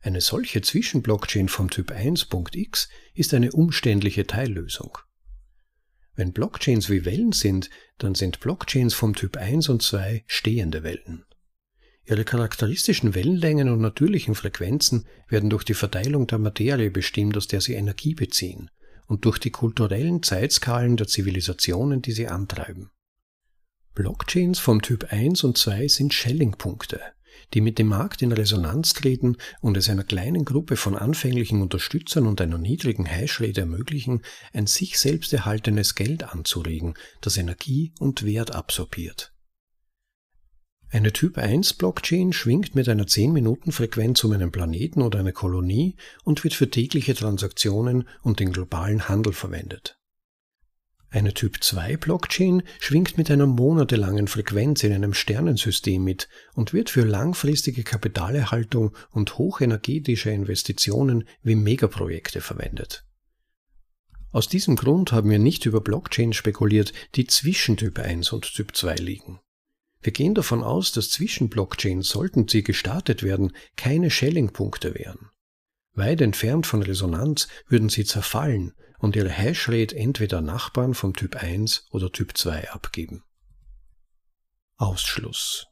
Eine 0.00 0.20
solche 0.20 0.62
Zwischenblockchain 0.62 1.48
vom 1.48 1.70
Typ 1.70 1.90
1.x 1.90 2.88
ist 3.14 3.34
eine 3.34 3.50
umständliche 3.50 4.28
Teillösung. 4.28 4.96
Wenn 6.14 6.32
Blockchains 6.32 6.88
wie 6.88 7.04
Wellen 7.04 7.32
sind, 7.32 7.68
dann 7.98 8.14
sind 8.14 8.38
Blockchains 8.38 8.94
vom 8.94 9.16
Typ 9.16 9.36
1 9.36 9.68
und 9.70 9.82
2 9.82 10.22
stehende 10.28 10.84
Wellen. 10.84 11.24
Ihre 12.04 12.24
charakteristischen 12.24 13.14
Wellenlängen 13.14 13.68
und 13.68 13.80
natürlichen 13.80 14.34
Frequenzen 14.34 15.06
werden 15.28 15.50
durch 15.50 15.64
die 15.64 15.74
Verteilung 15.74 16.26
der 16.26 16.38
Materie 16.38 16.90
bestimmt, 16.90 17.36
aus 17.36 17.46
der 17.46 17.60
sie 17.60 17.74
Energie 17.74 18.14
beziehen, 18.14 18.70
und 19.06 19.24
durch 19.24 19.38
die 19.38 19.50
kulturellen 19.50 20.22
Zeitskalen 20.22 20.96
der 20.96 21.06
Zivilisationen, 21.06 22.02
die 22.02 22.12
sie 22.12 22.26
antreiben. 22.26 22.90
Blockchains 23.94 24.58
vom 24.58 24.82
Typ 24.82 25.12
1 25.12 25.44
und 25.44 25.58
2 25.58 25.86
sind 25.86 26.14
Schelling-Punkte, 26.14 27.00
die 27.54 27.60
mit 27.60 27.78
dem 27.78 27.88
Markt 27.88 28.22
in 28.22 28.32
Resonanz 28.32 28.94
treten 28.94 29.36
und 29.60 29.76
es 29.76 29.88
einer 29.88 30.04
kleinen 30.04 30.44
Gruppe 30.44 30.76
von 30.76 30.96
anfänglichen 30.96 31.60
Unterstützern 31.60 32.26
und 32.26 32.40
einer 32.40 32.58
niedrigen 32.58 33.04
Hashrate 33.04 33.60
ermöglichen, 33.60 34.22
ein 34.52 34.66
sich 34.66 34.98
selbst 34.98 35.32
erhaltenes 35.32 35.94
Geld 35.94 36.24
anzuregen, 36.24 36.94
das 37.20 37.36
Energie 37.36 37.92
und 38.00 38.24
Wert 38.24 38.52
absorbiert. 38.52 39.31
Eine 40.94 41.10
Typ 41.14 41.38
1 41.38 41.72
Blockchain 41.72 42.34
schwingt 42.34 42.74
mit 42.74 42.86
einer 42.86 43.06
10 43.06 43.32
Minuten 43.32 43.72
Frequenz 43.72 44.22
um 44.24 44.32
einen 44.32 44.52
Planeten 44.52 45.00
oder 45.00 45.20
eine 45.20 45.32
Kolonie 45.32 45.96
und 46.22 46.44
wird 46.44 46.52
für 46.52 46.68
tägliche 46.68 47.14
Transaktionen 47.14 48.06
und 48.20 48.40
den 48.40 48.52
globalen 48.52 49.08
Handel 49.08 49.32
verwendet. 49.32 49.98
Eine 51.08 51.32
Typ-2-Blockchain 51.32 52.62
schwingt 52.78 53.16
mit 53.16 53.30
einer 53.30 53.46
monatelangen 53.46 54.28
Frequenz 54.28 54.84
in 54.84 54.92
einem 54.92 55.14
Sternensystem 55.14 56.04
mit 56.04 56.28
und 56.52 56.74
wird 56.74 56.90
für 56.90 57.04
langfristige 57.04 57.84
Kapitalerhaltung 57.84 58.94
und 59.12 59.38
hochenergetische 59.38 60.28
Investitionen 60.30 61.24
wie 61.42 61.54
Megaprojekte 61.54 62.42
verwendet. 62.42 63.06
Aus 64.30 64.46
diesem 64.46 64.76
Grund 64.76 65.10
haben 65.12 65.30
wir 65.30 65.38
nicht 65.38 65.64
über 65.64 65.80
Blockchains 65.80 66.36
spekuliert, 66.36 66.92
die 67.14 67.26
zwischen 67.26 67.78
Typ 67.78 67.98
1 67.98 68.30
und 68.32 68.52
Typ 68.54 68.76
2 68.76 68.96
liegen. 68.96 69.40
Wir 70.02 70.12
gehen 70.12 70.34
davon 70.34 70.62
aus, 70.62 70.92
dass 70.92 71.10
zwischen 71.10 71.48
Blockchains, 71.48 72.08
sollten 72.08 72.48
sie 72.48 72.62
gestartet 72.62 73.22
werden, 73.22 73.56
keine 73.76 74.10
Schelling-Punkte 74.10 74.94
wären. 74.94 75.30
Weit 75.94 76.20
entfernt 76.20 76.66
von 76.66 76.82
Resonanz 76.82 77.48
würden 77.68 77.88
sie 77.88 78.04
zerfallen 78.04 78.74
und 78.98 79.14
ihre 79.14 79.30
Hashrate 79.30 79.94
entweder 79.94 80.40
Nachbarn 80.40 80.94
vom 80.94 81.14
Typ 81.14 81.36
1 81.36 81.86
oder 81.90 82.10
Typ 82.10 82.36
2 82.36 82.70
abgeben. 82.70 83.22
Ausschluss. 84.76 85.66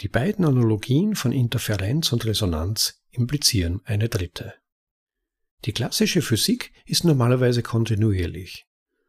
Die 0.00 0.08
beiden 0.08 0.44
Analogien 0.44 1.14
von 1.14 1.32
Interferenz 1.32 2.12
und 2.12 2.24
Resonanz 2.24 3.00
implizieren 3.10 3.80
eine 3.84 4.08
dritte. 4.08 4.54
Die 5.64 5.72
klassische 5.72 6.20
Physik 6.20 6.72
ist 6.84 7.04
normalerweise 7.04 7.62
kontinuierlich. 7.62 8.66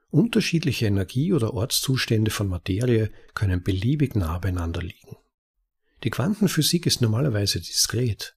Unterschiedliche 0.10 0.86
Energie- 0.86 1.34
oder 1.34 1.54
Ortszustände 1.54 2.32
von 2.32 2.48
Materie 2.48 3.12
können 3.34 3.64
beliebig 3.64 4.16
nah 4.16 4.38
beieinander 4.40 4.82
liegen. 4.82 5.18
Die 6.04 6.10
Quantenphysik 6.10 6.86
ist 6.86 7.02
normalerweise 7.02 7.60
diskret. 7.60 8.36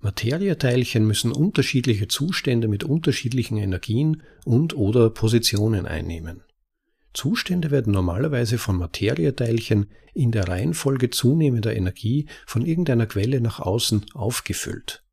Materieteilchen 0.00 1.06
müssen 1.06 1.32
unterschiedliche 1.32 2.08
Zustände 2.08 2.68
mit 2.68 2.84
unterschiedlichen 2.84 3.56
Energien 3.58 4.22
und 4.44 4.74
oder 4.74 5.10
Positionen 5.10 5.86
einnehmen. 5.86 6.42
Zustände 7.12 7.70
werden 7.70 7.92
normalerweise 7.92 8.58
von 8.58 8.76
Materieteilchen 8.76 9.90
in 10.14 10.32
der 10.32 10.48
Reihenfolge 10.48 11.10
zunehmender 11.10 11.74
Energie 11.74 12.26
von 12.46 12.66
irgendeiner 12.66 13.06
Quelle 13.06 13.40
nach 13.40 13.60
außen 13.60 14.06
aufgefüllt. 14.14 15.04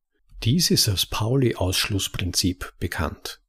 Dies 0.44 0.72
ist 0.72 0.90
als 0.90 1.06
Pauli-Ausschlussprinzip 1.06 2.74
bekannt. 2.80 3.41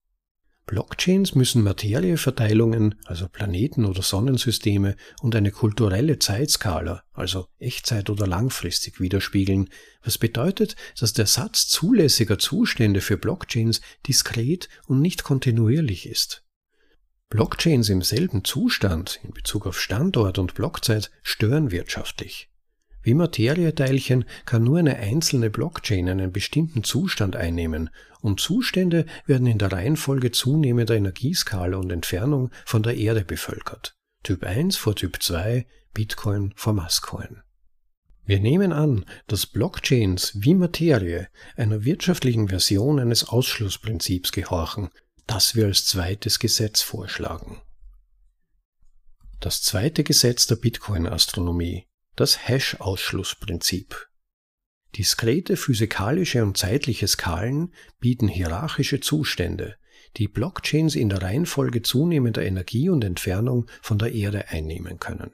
Blockchains 0.67 1.35
müssen 1.35 1.63
Materieverteilungen, 1.63 2.95
also 3.05 3.29
Planeten 3.29 3.85
oder 3.85 4.03
Sonnensysteme, 4.03 4.97
und 5.21 5.35
eine 5.35 5.51
kulturelle 5.51 6.19
Zeitskala, 6.19 7.03
also 7.13 7.49
Echtzeit 7.59 8.09
oder 8.11 8.27
langfristig 8.27 9.01
widerspiegeln, 9.01 9.69
was 10.05 10.19
bedeutet, 10.19 10.77
dass 10.99 11.13
der 11.13 11.27
Satz 11.27 11.67
zulässiger 11.67 12.39
Zustände 12.39 13.01
für 13.01 13.17
Blockchains 13.17 13.81
diskret 14.07 14.69
und 14.87 15.01
nicht 15.01 15.25
kontinuierlich 15.25 16.07
ist. 16.07 16.45
Blockchains 17.29 17.89
im 17.89 18.03
selben 18.03 18.45
Zustand 18.45 19.19
in 19.25 19.33
Bezug 19.33 19.67
auf 19.67 19.81
Standort 19.81 20.39
und 20.39 20.55
Blockzeit 20.55 21.11
stören 21.23 21.71
wirtschaftlich. 21.71 22.52
Wie 23.03 23.15
Materieteilchen 23.15 24.25
kann 24.45 24.63
nur 24.63 24.79
eine 24.79 24.97
einzelne 24.97 25.51
Blockchain 25.51 26.09
einen 26.09 26.33
bestimmten 26.33 26.85
Zustand 26.85 27.35
einnehmen 27.35 27.91
und 28.21 28.41
Zustände 28.41 29.07
werden 29.27 29.47
in 29.47 29.59
der 29.59 29.73
Reihenfolge 29.73 30.31
zunehmender 30.31 30.95
Energieskala 30.95 31.77
und 31.77 31.91
Entfernung 31.91 32.51
von 32.65 32.83
der 32.83 32.97
Erde 32.97 33.25
bevölkert. 33.25 33.97
Typ 34.23 34.45
1 34.45 34.77
vor 34.77 34.95
Typ 34.95 35.21
2, 35.21 35.67
Bitcoin 35.93 36.53
vor 36.55 36.75
Masscoin. 36.75 37.43
Wir 38.25 38.39
nehmen 38.39 38.73
an, 38.73 39.05
dass 39.27 39.47
Blockchains 39.47 40.33
wie 40.37 40.55
Materie 40.55 41.29
einer 41.57 41.85
wirtschaftlichen 41.85 42.49
Version 42.49 43.01
eines 43.01 43.29
Ausschlussprinzips 43.29 44.31
gehorchen, 44.31 44.91
das 45.27 45.57
wir 45.57 45.67
als 45.67 45.87
zweites 45.87 46.39
Gesetz 46.39 46.83
vorschlagen. 46.83 47.61
Das 49.41 49.61
zweite 49.61 50.05
Gesetz 50.05 50.47
der 50.47 50.55
Bitcoin-Astronomie 50.55 51.87
das 52.17 52.49
Hash-Ausschlussprinzip. 52.49 54.09
Diskrete 54.97 55.57
physikalische 55.57 56.43
und 56.43 56.59
zeitliche 56.59 57.09
Skalen 57.09 57.73
bieten 57.99 58.29
hierarchische 58.29 59.01
Zustände, 59.01 59.77
die 60.19 60.29
Blockchains 60.29 60.95
in 60.95 61.09
der 61.09 61.23
Reihenfolge 61.23 61.83
zunehmender 61.83 62.43
Energie 62.43 62.91
und 62.91 63.03
Entfernung 63.03 63.67
von 63.81 63.99
der 63.99 64.13
Erde 64.13 64.49
einnehmen 64.49 64.99
können. 64.99 65.33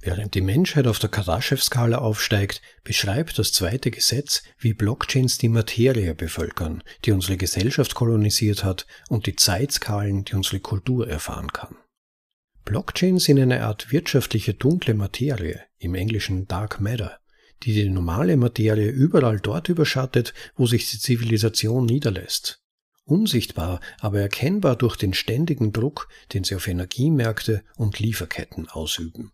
Während 0.00 0.34
die 0.34 0.40
Menschheit 0.40 0.86
auf 0.86 1.00
der 1.00 1.10
Kardashev-Skala 1.10 1.98
aufsteigt, 1.98 2.62
beschreibt 2.84 3.36
das 3.36 3.52
zweite 3.52 3.90
Gesetz, 3.90 4.44
wie 4.56 4.72
Blockchains 4.72 5.38
die 5.38 5.48
Materie 5.48 6.14
bevölkern, 6.14 6.84
die 7.04 7.10
unsere 7.10 7.36
Gesellschaft 7.36 7.96
kolonisiert 7.96 8.62
hat 8.62 8.86
und 9.08 9.26
die 9.26 9.34
Zeitskalen, 9.34 10.24
die 10.24 10.36
unsere 10.36 10.60
Kultur 10.60 11.08
erfahren 11.08 11.52
kann. 11.52 11.77
Blockchains 12.68 13.24
sind 13.24 13.40
eine 13.40 13.64
Art 13.64 13.92
wirtschaftliche 13.92 14.52
dunkle 14.52 14.92
Materie, 14.92 15.62
im 15.78 15.94
Englischen 15.94 16.46
Dark 16.48 16.82
Matter, 16.82 17.18
die 17.62 17.72
die 17.72 17.88
normale 17.88 18.36
Materie 18.36 18.90
überall 18.90 19.40
dort 19.40 19.70
überschattet, 19.70 20.34
wo 20.54 20.66
sich 20.66 20.90
die 20.90 20.98
Zivilisation 20.98 21.86
niederlässt. 21.86 22.62
Unsichtbar, 23.04 23.80
aber 24.00 24.20
erkennbar 24.20 24.76
durch 24.76 24.96
den 24.96 25.14
ständigen 25.14 25.72
Druck, 25.72 26.10
den 26.34 26.44
sie 26.44 26.56
auf 26.56 26.68
Energiemärkte 26.68 27.64
und 27.76 28.00
Lieferketten 28.00 28.68
ausüben. 28.68 29.32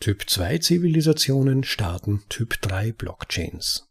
Typ 0.00 0.30
2 0.30 0.56
Zivilisationen 0.58 1.62
starten 1.62 2.22
Typ 2.30 2.58
3 2.62 2.92
Blockchains. 2.92 3.87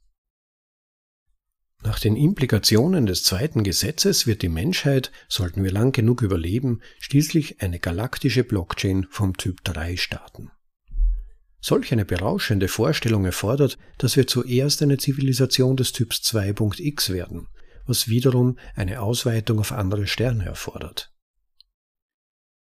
Nach 1.83 1.99
den 1.99 2.15
Implikationen 2.15 3.05
des 3.05 3.23
zweiten 3.23 3.63
Gesetzes 3.63 4.25
wird 4.25 4.41
die 4.41 4.49
Menschheit, 4.49 5.11
sollten 5.29 5.63
wir 5.63 5.71
lang 5.71 5.91
genug 5.91 6.21
überleben, 6.21 6.81
schließlich 6.99 7.61
eine 7.61 7.79
galaktische 7.79 8.43
Blockchain 8.43 9.07
vom 9.09 9.37
Typ 9.37 9.63
3 9.63 9.95
starten. 9.95 10.51
Solch 11.59 11.91
eine 11.91 12.05
berauschende 12.05 12.67
Vorstellung 12.67 13.25
erfordert, 13.25 13.77
dass 13.97 14.15
wir 14.15 14.27
zuerst 14.27 14.81
eine 14.81 14.97
Zivilisation 14.97 15.75
des 15.75 15.91
Typs 15.91 16.17
2.x 16.33 17.11
werden, 17.11 17.47
was 17.85 18.07
wiederum 18.07 18.57
eine 18.75 19.01
Ausweitung 19.01 19.59
auf 19.59 19.71
andere 19.71 20.07
Sterne 20.07 20.45
erfordert. 20.45 21.11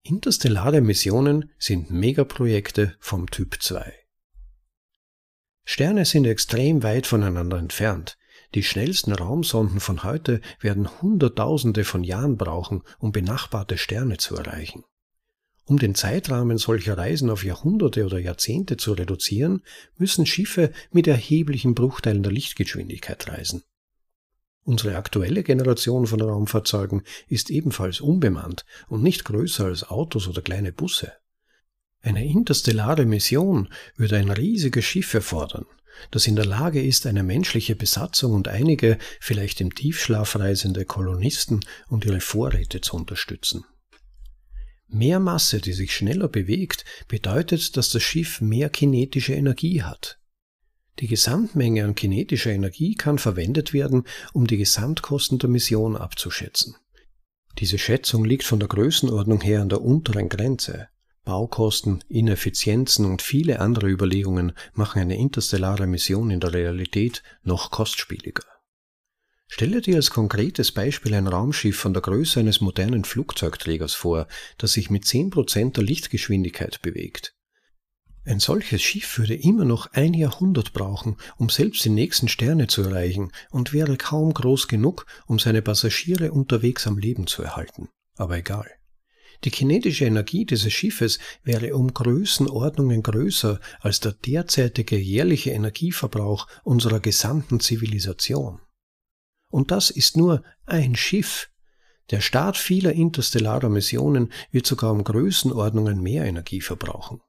Interstellare 0.03 0.81
Missionen 0.81 1.51
sind 1.59 1.91
Megaprojekte 1.91 2.97
vom 3.01 3.31
Typ 3.31 3.63
2. 3.63 3.93
Sterne 5.65 6.05
sind 6.05 6.27
extrem 6.27 6.83
weit 6.83 7.07
voneinander 7.07 7.59
entfernt. 7.59 8.19
Die 8.55 8.63
schnellsten 8.63 9.13
Raumsonden 9.13 9.81
von 9.81 10.05
heute 10.05 10.41
werden 10.61 11.03
Hunderttausende 11.03 11.83
von 11.85 12.05
Jahren 12.05 12.37
brauchen, 12.37 12.83
um 12.99 13.11
benachbarte 13.11 13.77
Sterne 13.79 14.19
zu 14.19 14.37
erreichen. 14.37 14.85
Um 15.67 15.79
den 15.79 15.95
Zeitrahmen 15.95 16.59
solcher 16.59 16.97
Reisen 16.97 17.31
auf 17.31 17.43
Jahrhunderte 17.43 18.05
oder 18.05 18.19
Jahrzehnte 18.19 18.77
zu 18.77 18.93
reduzieren, 18.93 19.63
müssen 19.97 20.27
Schiffe 20.27 20.73
mit 20.93 21.07
erheblichen 21.07 21.75
Bruchteilen 21.75 22.23
der 22.23 22.33
Lichtgeschwindigkeit 22.33 23.27
reisen. 23.29 23.65
Unsere 24.63 24.97
aktuelle 24.97 25.43
Generation 25.43 26.07
von 26.07 26.21
Raumfahrzeugen 26.21 27.03
ist 27.27 27.51
ebenfalls 27.51 28.01
unbemannt 28.01 28.65
und 28.89 29.03
nicht 29.03 29.25
größer 29.25 29.65
als 29.65 29.85
Autos 29.85 30.29
oder 30.29 30.43
kleine 30.43 30.73
Busse. 30.73 31.13
Eine 32.03 32.25
interstellare 32.25 33.05
Mission 33.05 33.69
würde 33.97 34.19
ein 34.19 34.31
riesiges 34.31 34.85
Schiff 34.85 35.13
erfordern, 35.13 35.67
das 36.11 36.27
in 36.27 36.37
der 36.37 36.45
Lage 36.45 36.83
ist, 36.83 37.07
eine 37.07 37.23
menschliche 37.23 37.77
Besatzung 37.77 38.33
und 38.33 38.49
einige, 38.49 38.99
vielleicht 39.21 39.61
im 39.61 39.75
Tiefschlaf 39.75 40.37
reisende 40.37 40.85
Kolonisten 40.85 41.61
und 41.89 42.05
ihre 42.05 42.21
Vorräte 42.21 42.81
zu 42.81 42.97
unterstützen. 42.97 43.65
Mehr 44.89 45.19
Masse, 45.19 45.61
die 45.61 45.73
sich 45.73 45.95
schneller 45.95 46.29
bewegt, 46.29 46.85
bedeutet, 47.09 47.77
dass 47.77 47.91
das 47.91 48.03
Schiff 48.03 48.41
mehr 48.41 48.69
kinetische 48.69 49.35
Energie 49.35 49.83
hat. 49.83 50.19
Die 51.01 51.09
Gesamtmenge 51.09 51.85
an 51.85 51.97
kinetischer 51.97 52.53
Energie 52.53 52.95
kann 52.95 53.19
verwendet 53.19 53.73
werden, 53.73 54.05
um 54.33 54.47
die 54.47 54.57
Gesamtkosten 54.57 55.39
der 55.41 55.51
Mission 55.51 55.97
abzuschätzen. 55.97 56.77
Diese 57.59 57.79
Schätzung 57.79 58.25
liegt 58.25 58.45
von 58.45 58.61
der 58.61 58.69
Größenordnung 58.69 59.41
her 59.41 59.63
an 59.63 59.69
der 59.69 59.81
unteren 59.81 60.29
Grenze. 60.29 60.89
Baukosten, 61.25 62.05
Ineffizienzen 62.09 63.07
und 63.07 63.23
viele 63.23 63.61
andere 63.61 63.89
Überlegungen 63.89 64.53
machen 64.75 65.01
eine 65.01 65.17
interstellare 65.17 65.87
Mission 65.87 66.31
in 66.31 66.41
der 66.41 66.53
Realität 66.53 67.23
noch 67.43 67.71
kostspieliger. 67.71 68.45
Stelle 69.47 69.81
dir 69.81 69.97
als 69.97 70.11
konkretes 70.11 70.73
Beispiel 70.73 71.15
ein 71.15 71.29
Raumschiff 71.29 71.79
von 71.79 71.93
der 71.93 72.03
Größe 72.03 72.41
eines 72.41 72.61
modernen 72.61 73.05
Flugzeugträgers 73.05 73.95
vor, 73.95 74.27
das 74.59 74.73
sich 74.73 74.91
mit 74.91 75.05
10% 75.05 75.73
der 75.73 75.85
Lichtgeschwindigkeit 75.85 76.83
bewegt. 76.83 77.35
Ein 78.27 78.41
solches 78.41 78.83
Schiff 78.83 79.19
würde 79.19 79.35
immer 79.35 79.67
noch 79.67 79.93
ein 79.93 80.15
Jahrhundert 80.15 80.73
brauchen, 80.73 81.19
um 81.37 81.51
selbst 81.51 81.85
die 81.85 81.91
nächsten 81.91 82.29
Sterne 82.29 82.69
zu 82.69 82.83
erreichen 82.83 83.33
und 83.51 83.75
wäre 83.75 83.97
kaum 83.99 84.33
groß 84.33 84.67
genug, 84.67 85.07
um 85.27 85.39
seine 85.39 85.61
Passagiere 85.61 86.33
unterwegs 86.33 86.87
am 86.87 86.97
Leben 86.97 87.27
zu 87.27 87.43
erhalten. 87.43 87.91
Aber 88.17 88.39
egal. 88.39 88.71
Die 89.45 89.51
kinetische 89.51 90.07
Energie 90.07 90.47
dieses 90.47 90.73
Schiffes 90.73 91.19
wäre 91.43 91.77
um 91.77 91.93
Größenordnungen 91.93 93.03
größer 93.03 93.61
als 93.81 94.01
der 94.01 94.13
derzeitige 94.13 94.97
jährliche 94.97 95.51
Energieverbrauch 95.51 96.49
unserer 96.63 97.01
gesamten 97.01 97.61
Zivilisation. 97.61 98.61
Und 99.51 99.71
das 99.71 99.91
ist 99.91 100.17
nur 100.17 100.43
ein 100.65 100.97
Schiff. 100.97 101.51
Der 102.11 102.23
Start 102.23 102.57
vieler 102.57 102.93
interstellarer 102.93 103.69
Missionen 103.69 104.33
wird 104.51 104.67
sogar 104.67 104.93
um 104.93 105.05
Größenordnungen 105.05 106.03
mehr 106.03 106.25
Energie 106.25 106.63
verbrauchen. 106.63 107.21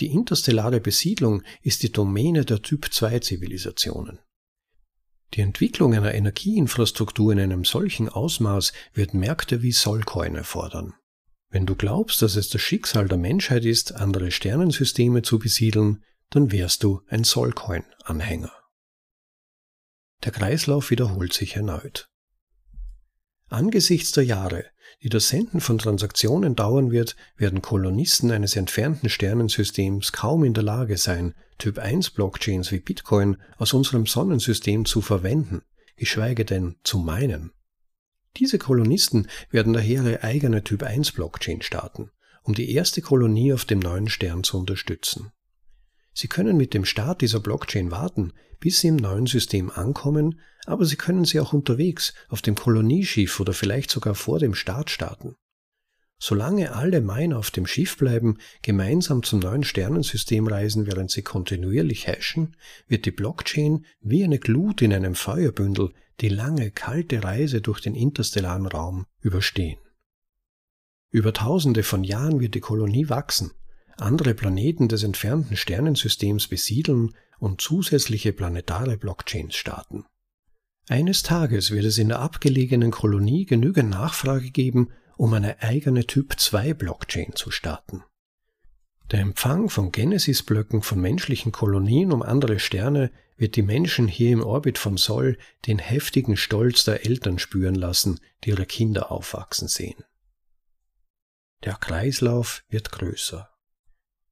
Die 0.00 0.06
interstellare 0.06 0.80
Besiedlung 0.80 1.42
ist 1.62 1.82
die 1.82 1.92
Domäne 1.92 2.44
der 2.46 2.62
Typ-2-Zivilisationen. 2.62 4.18
Die 5.34 5.42
Entwicklung 5.42 5.94
einer 5.94 6.14
Energieinfrastruktur 6.14 7.32
in 7.32 7.40
einem 7.40 7.64
solchen 7.64 8.08
Ausmaß 8.08 8.72
wird 8.94 9.14
Märkte 9.14 9.62
wie 9.62 9.72
Solcoin 9.72 10.36
erfordern. 10.36 10.94
Wenn 11.54 11.66
du 11.66 11.76
glaubst, 11.76 12.20
dass 12.20 12.34
es 12.34 12.48
das 12.50 12.60
Schicksal 12.62 13.06
der 13.06 13.16
Menschheit 13.16 13.64
ist, 13.64 13.94
andere 13.94 14.32
Sternensysteme 14.32 15.22
zu 15.22 15.38
besiedeln, 15.38 16.02
dann 16.30 16.50
wärst 16.50 16.82
du 16.82 17.02
ein 17.06 17.22
Solcoin-Anhänger. 17.22 18.50
Der 20.24 20.32
Kreislauf 20.32 20.90
wiederholt 20.90 21.32
sich 21.32 21.54
erneut. 21.54 22.08
Angesichts 23.50 24.10
der 24.10 24.24
Jahre, 24.24 24.64
die 25.04 25.08
das 25.08 25.28
Senden 25.28 25.60
von 25.60 25.78
Transaktionen 25.78 26.56
dauern 26.56 26.90
wird, 26.90 27.14
werden 27.36 27.62
Kolonisten 27.62 28.32
eines 28.32 28.56
entfernten 28.56 29.08
Sternensystems 29.08 30.10
kaum 30.10 30.42
in 30.42 30.54
der 30.54 30.64
Lage 30.64 30.96
sein, 30.96 31.36
Typ 31.58 31.78
1 31.78 32.10
Blockchains 32.10 32.72
wie 32.72 32.80
Bitcoin 32.80 33.36
aus 33.58 33.74
unserem 33.74 34.06
Sonnensystem 34.06 34.86
zu 34.86 35.00
verwenden, 35.00 35.62
geschweige 35.94 36.44
denn 36.44 36.74
zu 36.82 36.98
meinen. 36.98 37.52
Diese 38.36 38.58
Kolonisten 38.58 39.28
werden 39.50 39.72
daher 39.72 40.02
ihre 40.02 40.24
eigene 40.24 40.64
Typ 40.64 40.82
1 40.82 41.12
Blockchain 41.12 41.62
starten, 41.62 42.10
um 42.42 42.54
die 42.54 42.72
erste 42.72 43.00
Kolonie 43.00 43.52
auf 43.52 43.64
dem 43.64 43.78
neuen 43.78 44.08
Stern 44.08 44.42
zu 44.42 44.58
unterstützen. 44.58 45.30
Sie 46.12 46.28
können 46.28 46.56
mit 46.56 46.74
dem 46.74 46.84
Start 46.84 47.22
dieser 47.22 47.40
Blockchain 47.40 47.90
warten, 47.90 48.32
bis 48.60 48.80
Sie 48.80 48.88
im 48.88 48.96
neuen 48.96 49.26
System 49.26 49.70
ankommen, 49.70 50.40
aber 50.64 50.84
Sie 50.84 50.96
können 50.96 51.24
sie 51.24 51.40
auch 51.40 51.52
unterwegs, 51.52 52.14
auf 52.28 52.40
dem 52.40 52.54
Kolonieschiff 52.54 53.40
oder 53.40 53.52
vielleicht 53.52 53.90
sogar 53.90 54.14
vor 54.14 54.38
dem 54.38 54.54
Start 54.54 54.90
starten. 54.90 55.36
Solange 56.18 56.72
alle 56.74 57.00
Miner 57.00 57.38
auf 57.38 57.50
dem 57.50 57.66
Schiff 57.66 57.98
bleiben, 57.98 58.38
gemeinsam 58.62 59.22
zum 59.22 59.40
neuen 59.40 59.64
Sternensystem 59.64 60.46
reisen, 60.46 60.86
während 60.86 61.10
sie 61.10 61.22
kontinuierlich 61.22 62.06
hashen, 62.06 62.56
wird 62.86 63.04
die 63.04 63.10
Blockchain 63.10 63.84
wie 64.00 64.24
eine 64.24 64.38
Glut 64.38 64.80
in 64.80 64.92
einem 64.92 65.16
Feuerbündel 65.16 65.92
die 66.20 66.28
lange, 66.28 66.70
kalte 66.70 67.22
Reise 67.22 67.60
durch 67.60 67.80
den 67.80 67.94
interstellaren 67.94 68.66
Raum 68.66 69.06
überstehen. 69.20 69.78
Über 71.10 71.32
tausende 71.32 71.82
von 71.82 72.04
Jahren 72.04 72.40
wird 72.40 72.54
die 72.54 72.60
Kolonie 72.60 73.08
wachsen, 73.08 73.52
andere 73.96 74.34
Planeten 74.34 74.88
des 74.88 75.02
entfernten 75.02 75.56
Sternensystems 75.56 76.48
besiedeln 76.48 77.14
und 77.38 77.60
zusätzliche 77.60 78.32
planetare 78.32 78.96
Blockchains 78.96 79.54
starten. 79.54 80.04
Eines 80.88 81.22
Tages 81.22 81.70
wird 81.70 81.84
es 81.84 81.98
in 81.98 82.08
der 82.08 82.18
abgelegenen 82.18 82.90
Kolonie 82.90 83.46
genügend 83.46 83.90
Nachfrage 83.90 84.50
geben, 84.50 84.90
um 85.16 85.32
eine 85.32 85.62
eigene 85.62 86.06
Typ 86.06 86.38
2 86.38 86.74
Blockchain 86.74 87.32
zu 87.34 87.50
starten. 87.50 88.02
Der 89.10 89.20
Empfang 89.20 89.68
von 89.68 89.92
Genesis-Blöcken 89.92 90.82
von 90.82 91.00
menschlichen 91.00 91.52
Kolonien 91.52 92.12
um 92.12 92.22
andere 92.22 92.58
Sterne 92.58 93.10
wird 93.36 93.56
die 93.56 93.62
Menschen 93.62 94.08
hier 94.08 94.30
im 94.30 94.42
Orbit 94.42 94.78
von 94.78 94.96
Sol 94.96 95.38
den 95.66 95.78
heftigen 95.78 96.36
Stolz 96.36 96.84
der 96.84 97.04
Eltern 97.04 97.38
spüren 97.38 97.74
lassen, 97.74 98.20
die 98.44 98.50
ihre 98.50 98.66
Kinder 98.66 99.10
aufwachsen 99.10 99.68
sehen. 99.68 100.04
Der 101.64 101.74
Kreislauf 101.74 102.62
wird 102.68 102.92
größer. 102.92 103.48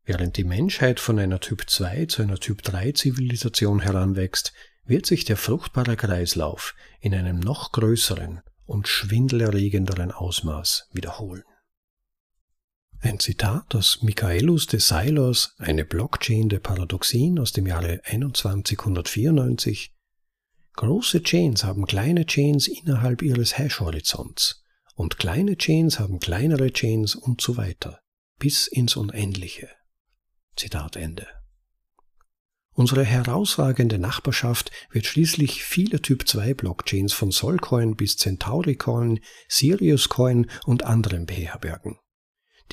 Während 0.05 0.37
die 0.37 0.45
Menschheit 0.45 1.01
von 1.01 1.19
einer 1.19 1.41
Typ 1.41 1.69
2 1.69 2.07
zu 2.07 2.23
einer 2.23 2.39
Typ 2.39 2.63
3 2.63 2.93
Zivilisation 2.93 3.81
heranwächst, 3.81 4.53
wird 4.85 5.07
sich 5.07 5.25
der 5.25 5.37
fruchtbare 5.37 5.97
Kreislauf 5.97 6.75
in 7.01 7.15
einem 7.15 7.39
noch 7.39 7.73
größeren 7.73 8.41
und 8.67 8.89
schwindelerregenderen 8.89 10.11
Ausmaß 10.11 10.89
wiederholen. 10.93 11.45
Ein 13.05 13.19
Zitat 13.19 13.75
aus 13.75 13.99
Michaelus 14.03 14.69
de 14.69 14.79
Sailos, 14.79 15.57
eine 15.59 15.85
Blockchain 15.85 16.49
der 16.49 16.61
Paradoxien 16.61 17.41
aus 17.41 17.51
dem 17.51 17.67
Jahre 17.67 18.01
2194. 18.05 19.93
Große 20.75 21.25
Chains 21.25 21.65
haben 21.65 21.85
kleine 21.87 22.27
Chains 22.27 22.69
innerhalb 22.69 23.23
ihres 23.23 23.59
Hash-Horizonts 23.59 24.63
und 24.95 25.19
kleine 25.19 25.57
Chains 25.57 25.99
haben 25.99 26.21
kleinere 26.21 26.73
Chains 26.73 27.17
und 27.17 27.41
so 27.41 27.57
weiter 27.57 27.99
bis 28.39 28.69
ins 28.69 28.95
Unendliche. 28.95 29.69
Zitat 30.55 30.95
Ende. 30.95 31.27
Unsere 32.71 33.05
herausragende 33.05 33.99
Nachbarschaft 33.99 34.71
wird 34.93 35.07
schließlich 35.07 35.65
viele 35.65 36.01
Typ-2-Blockchains 36.01 37.13
von 37.13 37.33
Solcoin 37.33 37.97
bis 37.97 38.17
Centauri 38.17 38.77
Coin, 38.77 39.19
Sirius 39.49 40.09
Coin 40.09 40.49
und 40.67 40.85
anderen 40.85 41.27
beherbergen. 41.27 41.99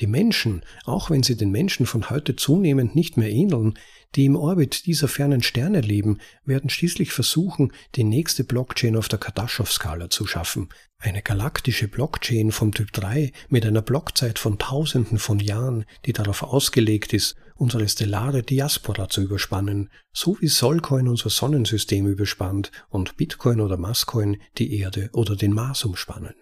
Die 0.00 0.06
Menschen, 0.06 0.62
auch 0.84 1.10
wenn 1.10 1.22
sie 1.22 1.36
den 1.36 1.50
Menschen 1.50 1.84
von 1.84 2.08
heute 2.08 2.34
zunehmend 2.34 2.96
nicht 2.96 3.18
mehr 3.18 3.30
ähneln, 3.30 3.78
die 4.14 4.24
im 4.24 4.34
Orbit 4.34 4.86
dieser 4.86 5.08
fernen 5.08 5.42
Sterne 5.42 5.82
leben, 5.82 6.20
werden 6.44 6.70
schließlich 6.70 7.12
versuchen, 7.12 7.72
die 7.96 8.04
nächste 8.04 8.42
Blockchain 8.44 8.96
auf 8.96 9.08
der 9.08 9.18
Kardaschow-Skala 9.18 10.08
zu 10.08 10.26
schaffen. 10.26 10.70
Eine 10.98 11.22
galaktische 11.22 11.86
Blockchain 11.86 12.50
vom 12.50 12.72
Typ 12.72 12.92
3 12.92 13.32
mit 13.50 13.66
einer 13.66 13.82
Blockzeit 13.82 14.38
von 14.38 14.58
Tausenden 14.58 15.18
von 15.18 15.38
Jahren, 15.38 15.84
die 16.06 16.14
darauf 16.14 16.42
ausgelegt 16.42 17.12
ist, 17.12 17.36
unsere 17.54 17.86
stellare 17.86 18.42
Diaspora 18.42 19.10
zu 19.10 19.20
überspannen, 19.20 19.90
so 20.12 20.38
wie 20.40 20.48
Solcoin 20.48 21.08
unser 21.08 21.28
Sonnensystem 21.28 22.06
überspannt 22.06 22.72
und 22.88 23.18
Bitcoin 23.18 23.60
oder 23.60 23.76
Masscoin 23.76 24.38
die 24.56 24.78
Erde 24.78 25.10
oder 25.12 25.36
den 25.36 25.52
Mars 25.52 25.84
umspannen. 25.84 26.34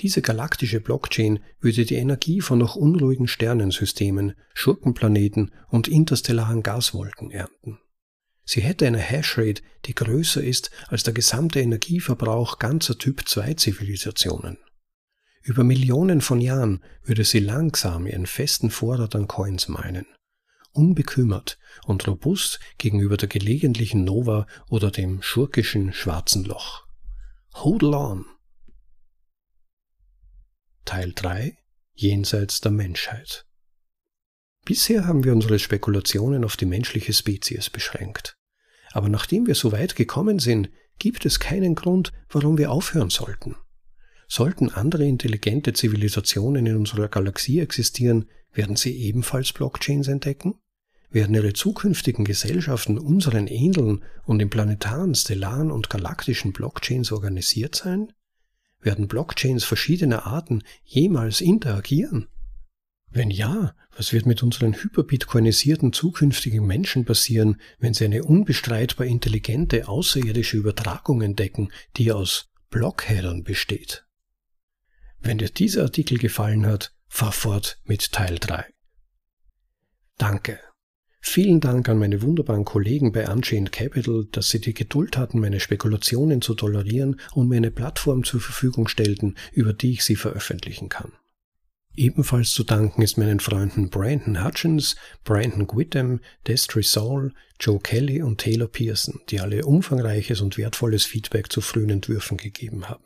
Diese 0.00 0.22
galaktische 0.22 0.80
Blockchain 0.80 1.40
würde 1.60 1.84
die 1.84 1.94
Energie 1.94 2.40
von 2.40 2.58
noch 2.58 2.76
unruhigen 2.76 3.28
Sternensystemen, 3.28 4.34
Schurkenplaneten 4.52 5.52
und 5.68 5.88
interstellaren 5.88 6.62
Gaswolken 6.62 7.30
ernten. 7.30 7.78
Sie 8.44 8.60
hätte 8.60 8.86
eine 8.86 8.98
Hashrate, 8.98 9.62
die 9.86 9.94
größer 9.94 10.42
ist 10.42 10.70
als 10.88 11.02
der 11.02 11.14
gesamte 11.14 11.60
Energieverbrauch 11.60 12.58
ganzer 12.58 12.98
Typ-2-Zivilisationen. 12.98 14.58
Über 15.42 15.64
Millionen 15.64 16.20
von 16.20 16.40
Jahren 16.40 16.82
würde 17.04 17.24
sie 17.24 17.38
langsam 17.38 18.06
ihren 18.06 18.26
festen 18.26 18.70
Vorrat 18.70 19.14
an 19.14 19.28
Coins 19.28 19.68
meinen, 19.68 20.06
unbekümmert 20.72 21.58
und 21.86 22.06
robust 22.06 22.60
gegenüber 22.78 23.16
der 23.16 23.28
gelegentlichen 23.28 24.04
Nova 24.04 24.46
oder 24.68 24.90
dem 24.90 25.22
schurkischen 25.22 25.92
schwarzen 25.92 26.44
Loch. 26.44 26.86
Hold 27.54 27.84
on! 27.84 28.26
Teil 30.84 31.12
3 31.14 31.56
Jenseits 31.94 32.60
der 32.60 32.70
Menschheit. 32.70 33.46
Bisher 34.66 35.06
haben 35.06 35.24
wir 35.24 35.32
unsere 35.32 35.58
Spekulationen 35.58 36.44
auf 36.44 36.58
die 36.58 36.66
menschliche 36.66 37.14
Spezies 37.14 37.70
beschränkt. 37.70 38.36
Aber 38.92 39.08
nachdem 39.08 39.46
wir 39.46 39.54
so 39.54 39.72
weit 39.72 39.96
gekommen 39.96 40.40
sind, 40.40 40.70
gibt 40.98 41.24
es 41.24 41.40
keinen 41.40 41.74
Grund, 41.74 42.12
warum 42.28 42.58
wir 42.58 42.70
aufhören 42.70 43.08
sollten. 43.08 43.56
Sollten 44.28 44.68
andere 44.68 45.06
intelligente 45.06 45.72
Zivilisationen 45.72 46.66
in 46.66 46.76
unserer 46.76 47.08
Galaxie 47.08 47.60
existieren, 47.60 48.28
werden 48.52 48.76
sie 48.76 48.94
ebenfalls 48.94 49.54
Blockchains 49.54 50.08
entdecken? 50.08 50.56
Werden 51.10 51.34
ihre 51.34 51.54
zukünftigen 51.54 52.26
Gesellschaften 52.26 52.98
unseren 52.98 53.46
ähneln 53.46 54.04
und 54.24 54.40
in 54.40 54.50
planetaren, 54.50 55.14
stellaren 55.14 55.70
und 55.70 55.88
galaktischen 55.88 56.52
Blockchains 56.52 57.10
organisiert 57.10 57.74
sein? 57.74 58.12
Werden 58.84 59.08
Blockchains 59.08 59.64
verschiedener 59.64 60.26
Arten 60.26 60.62
jemals 60.84 61.40
interagieren? 61.40 62.28
Wenn 63.10 63.30
ja, 63.30 63.74
was 63.96 64.12
wird 64.12 64.26
mit 64.26 64.42
unseren 64.42 64.74
hyperbitcoinisierten 64.74 65.92
zukünftigen 65.92 66.66
Menschen 66.66 67.04
passieren, 67.04 67.60
wenn 67.78 67.94
sie 67.94 68.04
eine 68.04 68.24
unbestreitbar 68.24 69.06
intelligente 69.06 69.88
außerirdische 69.88 70.58
Übertragung 70.58 71.22
entdecken, 71.22 71.72
die 71.96 72.12
aus 72.12 72.50
Blockheadern 72.70 73.42
besteht? 73.42 74.04
Wenn 75.18 75.38
dir 75.38 75.48
dieser 75.48 75.84
Artikel 75.84 76.18
gefallen 76.18 76.66
hat, 76.66 76.94
fahr 77.06 77.32
fort 77.32 77.80
mit 77.84 78.12
Teil 78.12 78.38
3. 78.38 78.66
Danke. 80.18 80.60
Vielen 81.26 81.58
Dank 81.58 81.88
an 81.88 81.98
meine 81.98 82.20
wunderbaren 82.22 82.66
Kollegen 82.66 83.10
bei 83.10 83.26
Unchained 83.28 83.72
Capital, 83.72 84.26
dass 84.30 84.50
sie 84.50 84.60
die 84.60 84.74
Geduld 84.74 85.16
hatten, 85.16 85.40
meine 85.40 85.58
Spekulationen 85.58 86.42
zu 86.42 86.54
tolerieren 86.54 87.18
und 87.32 87.48
mir 87.48 87.56
eine 87.56 87.70
Plattform 87.72 88.24
zur 88.24 88.40
Verfügung 88.40 88.88
stellten, 88.88 89.34
über 89.50 89.72
die 89.72 89.92
ich 89.92 90.04
sie 90.04 90.16
veröffentlichen 90.16 90.90
kann. 90.90 91.12
Ebenfalls 91.96 92.52
zu 92.52 92.62
danken 92.62 93.02
ist 93.02 93.16
meinen 93.16 93.40
Freunden 93.40 93.88
Brandon 93.88 94.44
Hutchins, 94.44 94.96
Brandon 95.24 95.66
Gwitham, 95.66 96.20
Destry 96.46 96.82
Saul, 96.82 97.32
Joe 97.58 97.80
Kelly 97.80 98.22
und 98.22 98.38
Taylor 98.38 98.68
Pearson, 98.68 99.20
die 99.30 99.40
alle 99.40 99.64
umfangreiches 99.64 100.40
und 100.40 100.58
wertvolles 100.58 101.04
Feedback 101.04 101.50
zu 101.50 101.62
frühen 101.62 101.90
Entwürfen 101.90 102.36
gegeben 102.36 102.88
haben. 102.88 103.02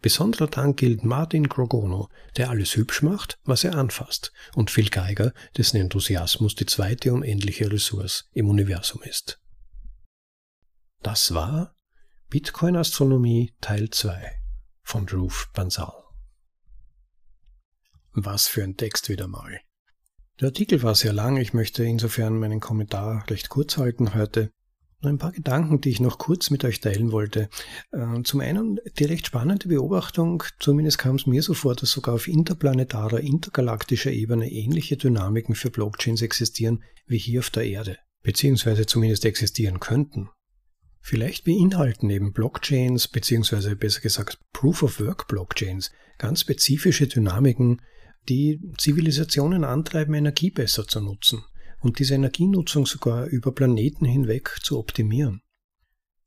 Besonderer 0.00 0.46
Dank 0.46 0.76
gilt 0.76 1.04
Martin 1.04 1.48
Grogono, 1.48 2.08
der 2.36 2.50
alles 2.50 2.76
hübsch 2.76 3.02
macht, 3.02 3.38
was 3.44 3.64
er 3.64 3.74
anfasst, 3.74 4.32
und 4.54 4.70
Phil 4.70 4.90
Geiger, 4.90 5.32
dessen 5.56 5.78
Enthusiasmus 5.78 6.54
die 6.54 6.66
zweite 6.66 7.12
unendliche 7.12 7.70
Ressource 7.70 8.28
im 8.32 8.48
Universum 8.48 9.02
ist. 9.02 9.40
Das 11.02 11.34
war 11.34 11.74
Bitcoin 12.28 12.76
Astronomie 12.76 13.54
Teil 13.60 13.90
2 13.90 14.32
von 14.82 15.06
Drew 15.06 15.30
Bansal. 15.54 16.04
Was 18.12 18.46
für 18.46 18.62
ein 18.62 18.76
Text 18.76 19.08
wieder 19.08 19.28
mal. 19.28 19.60
Der 20.40 20.48
Artikel 20.48 20.82
war 20.82 20.94
sehr 20.94 21.12
lang, 21.12 21.36
ich 21.36 21.52
möchte 21.52 21.84
insofern 21.84 22.38
meinen 22.38 22.60
Kommentar 22.60 23.28
recht 23.28 23.48
kurz 23.48 23.76
halten 23.76 24.14
heute. 24.14 24.52
Nur 25.00 25.12
ein 25.12 25.18
paar 25.18 25.30
Gedanken, 25.30 25.80
die 25.80 25.90
ich 25.90 26.00
noch 26.00 26.18
kurz 26.18 26.50
mit 26.50 26.64
euch 26.64 26.80
teilen 26.80 27.12
wollte. 27.12 27.48
Ähm, 27.92 28.24
zum 28.24 28.40
einen 28.40 28.80
die 28.98 29.04
recht 29.04 29.28
spannende 29.28 29.68
Beobachtung, 29.68 30.42
zumindest 30.58 30.98
kam 30.98 31.14
es 31.14 31.26
mir 31.26 31.40
so 31.42 31.54
vor, 31.54 31.76
dass 31.76 31.92
sogar 31.92 32.16
auf 32.16 32.26
interplanetarer, 32.26 33.20
intergalaktischer 33.20 34.10
Ebene 34.10 34.50
ähnliche 34.50 34.96
Dynamiken 34.96 35.54
für 35.54 35.70
Blockchains 35.70 36.22
existieren 36.22 36.82
wie 37.06 37.18
hier 37.18 37.40
auf 37.40 37.50
der 37.50 37.64
Erde, 37.64 37.98
beziehungsweise 38.22 38.86
zumindest 38.86 39.24
existieren 39.24 39.78
könnten. 39.78 40.30
Vielleicht 41.00 41.44
beinhalten 41.44 42.10
eben 42.10 42.32
Blockchains, 42.32 43.06
beziehungsweise 43.06 43.76
besser 43.76 44.00
gesagt 44.00 44.40
Proof-of-Work-Blockchains, 44.52 45.92
ganz 46.18 46.40
spezifische 46.40 47.06
Dynamiken, 47.06 47.80
die 48.28 48.60
Zivilisationen 48.76 49.62
antreiben, 49.62 50.14
Energie 50.14 50.50
besser 50.50 50.88
zu 50.88 51.00
nutzen 51.00 51.44
und 51.80 51.98
diese 51.98 52.14
Energienutzung 52.14 52.86
sogar 52.86 53.26
über 53.26 53.52
Planeten 53.52 54.04
hinweg 54.04 54.56
zu 54.62 54.78
optimieren. 54.78 55.42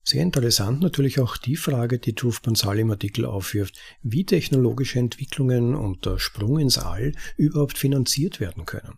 Sehr 0.03 0.23
interessant 0.23 0.81
natürlich 0.81 1.19
auch 1.19 1.37
die 1.37 1.55
Frage, 1.55 1.99
die 1.99 2.13
Truth 2.13 2.41
Bansal 2.41 2.79
im 2.79 2.89
Artikel 2.89 3.25
aufwirft, 3.25 3.77
wie 4.01 4.25
technologische 4.25 4.97
Entwicklungen 4.97 5.75
und 5.75 6.05
der 6.05 6.17
Sprung 6.17 6.57
ins 6.57 6.79
All 6.79 7.13
überhaupt 7.37 7.77
finanziert 7.77 8.39
werden 8.39 8.65
können. 8.65 8.97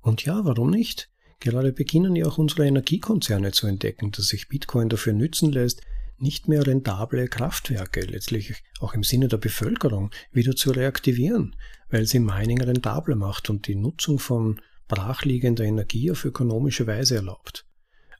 Und 0.00 0.24
ja, 0.24 0.44
warum 0.44 0.70
nicht? 0.70 1.10
Gerade 1.38 1.72
beginnen 1.72 2.16
ja 2.16 2.26
auch 2.26 2.38
unsere 2.38 2.66
Energiekonzerne 2.66 3.52
zu 3.52 3.66
entdecken, 3.66 4.10
dass 4.12 4.28
sich 4.28 4.48
Bitcoin 4.48 4.88
dafür 4.88 5.12
nützen 5.12 5.52
lässt, 5.52 5.82
nicht 6.18 6.48
mehr 6.48 6.66
rentable 6.66 7.26
Kraftwerke, 7.28 8.00
letztlich 8.02 8.62
auch 8.80 8.94
im 8.94 9.02
Sinne 9.02 9.28
der 9.28 9.38
Bevölkerung, 9.38 10.10
wieder 10.30 10.54
zu 10.54 10.70
reaktivieren, 10.70 11.56
weil 11.90 12.06
sie 12.06 12.20
Mining 12.20 12.60
rentabler 12.62 13.16
macht 13.16 13.50
und 13.50 13.66
die 13.66 13.74
Nutzung 13.74 14.18
von 14.18 14.60
brachliegender 14.92 15.64
Energie 15.64 16.10
auf 16.10 16.26
ökonomische 16.26 16.86
Weise 16.86 17.16
erlaubt. 17.16 17.64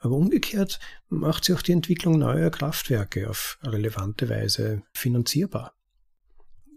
Aber 0.01 0.17
umgekehrt 0.17 0.81
macht 1.11 1.45
sie 1.45 1.53
auch 1.53 1.61
die 1.61 1.73
Entwicklung 1.73 2.19
neuer 2.19 2.49
Kraftwerke 2.49 3.29
auf 3.29 3.59
relevante 3.63 4.31
Weise 4.31 4.83
finanzierbar. 4.95 5.75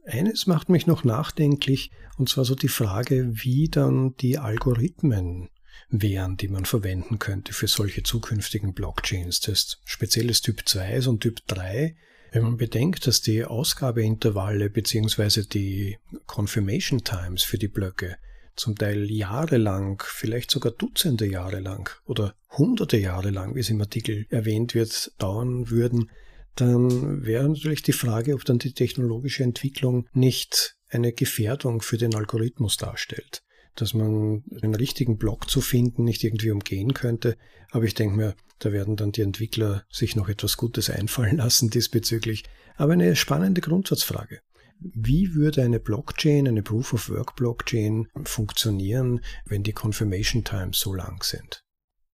Eines 0.06 0.48
macht 0.48 0.68
mich 0.68 0.86
noch 0.86 1.06
nachdenklich, 1.06 1.92
und 2.18 2.28
zwar 2.28 2.44
so 2.44 2.56
die 2.56 2.68
Frage, 2.68 3.32
wie 3.32 3.70
dann 3.70 4.16
die 4.18 4.38
Algorithmen 4.38 5.50
wären, 5.88 6.36
die 6.36 6.50
man 6.50 6.66
verwenden 6.66 7.18
könnte 7.18 7.54
für 7.54 7.68
solche 7.68 8.04
zukünftigen 8.04 8.74
Blockchains. 8.74 9.40
Das 9.40 9.80
spezielles 9.86 10.42
Typ 10.42 10.68
2 10.68 11.08
und 11.08 11.22
Typ 11.22 11.40
3. 11.48 11.96
Wenn 12.34 12.44
man 12.44 12.58
bedenkt, 12.58 13.08
dass 13.08 13.22
die 13.22 13.46
Ausgabeintervalle 13.46 14.70
bzw. 14.70 15.44
die 15.44 15.98
Confirmation 16.26 17.06
Times 17.06 17.44
für 17.44 17.58
die 17.58 17.70
Blöcke 17.70 18.18
zum 18.56 18.76
Teil 18.76 19.12
jahrelang, 19.12 20.02
vielleicht 20.06 20.52
sogar 20.52 20.72
Dutzende 20.72 21.28
Jahre 21.28 21.60
lang 21.60 21.90
oder 22.06 22.36
hunderte 22.50 22.98
Jahre 22.98 23.30
lang, 23.30 23.56
wie 23.56 23.60
es 23.60 23.70
im 23.70 23.82
Artikel 23.82 24.26
erwähnt 24.30 24.74
wird, 24.76 25.12
dauern 25.18 25.70
würden, 25.70 26.10
dann 26.56 27.26
wäre 27.26 27.48
natürlich 27.48 27.84
die 27.84 27.92
Frage, 27.92 28.34
ob 28.34 28.46
dann 28.46 28.60
die 28.60 28.74
technologische 28.74 29.44
Entwicklung 29.44 30.08
nicht 30.14 30.78
eine 30.90 31.12
Gefährdung 31.12 31.82
für 31.82 31.98
den 31.98 32.16
Algorithmus 32.16 32.78
darstellt. 32.78 33.42
Dass 33.76 33.94
man 33.94 34.44
den 34.48 34.74
richtigen 34.74 35.18
Block 35.18 35.50
zu 35.50 35.60
finden 35.60 36.06
nicht 36.06 36.24
irgendwie 36.24 36.52
umgehen 36.52 36.94
könnte. 36.94 37.36
Aber 37.72 37.84
ich 37.84 37.94
denke 37.94 38.16
mir, 38.16 38.36
da 38.60 38.72
werden 38.72 38.96
dann 38.96 39.12
die 39.12 39.22
Entwickler 39.22 39.84
sich 39.90 40.16
noch 40.16 40.30
etwas 40.30 40.56
Gutes 40.56 40.90
einfallen 40.90 41.38
lassen 41.38 41.70
diesbezüglich. 41.72 42.46
Aber 42.78 42.94
eine 42.94 43.18
spannende 43.18 43.60
Grundsatzfrage. 43.60 44.40
Wie 44.80 45.34
würde 45.34 45.64
eine 45.64 45.80
Blockchain, 45.80 46.48
eine 46.48 46.62
Proof-of-Work-Blockchain 46.62 48.08
funktionieren, 48.24 49.22
wenn 49.46 49.64
die 49.64 49.74
Confirmation 49.74 50.44
Times 50.44 50.80
so 50.80 50.94
lang 50.94 51.24
sind? 51.24 51.62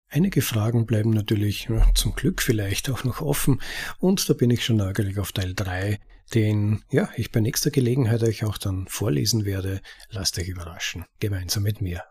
Einige 0.09 0.41
Fragen 0.41 0.87
bleiben 0.87 1.11
natürlich 1.11 1.69
zum 1.95 2.15
Glück 2.15 2.41
vielleicht 2.41 2.89
auch 2.91 3.05
noch 3.05 3.21
offen 3.21 3.61
und 3.99 4.29
da 4.29 4.35
bin 4.35 4.51
ich 4.51 4.65
schon 4.65 4.77
neugierig 4.77 5.19
auf 5.19 5.33
Teil 5.33 5.53
3, 5.55 5.99
den 6.35 6.83
ja, 6.91 7.09
ich 7.17 7.33
bei 7.33 7.41
nächster 7.41 7.71
Gelegenheit 7.71 8.23
euch 8.23 8.45
auch 8.45 8.57
dann 8.57 8.87
vorlesen 8.89 9.45
werde. 9.45 9.81
Lasst 10.09 10.39
euch 10.39 10.49
überraschen, 10.49 11.05
gemeinsam 11.19 11.65
mit 11.65 11.81
mir. 11.81 12.05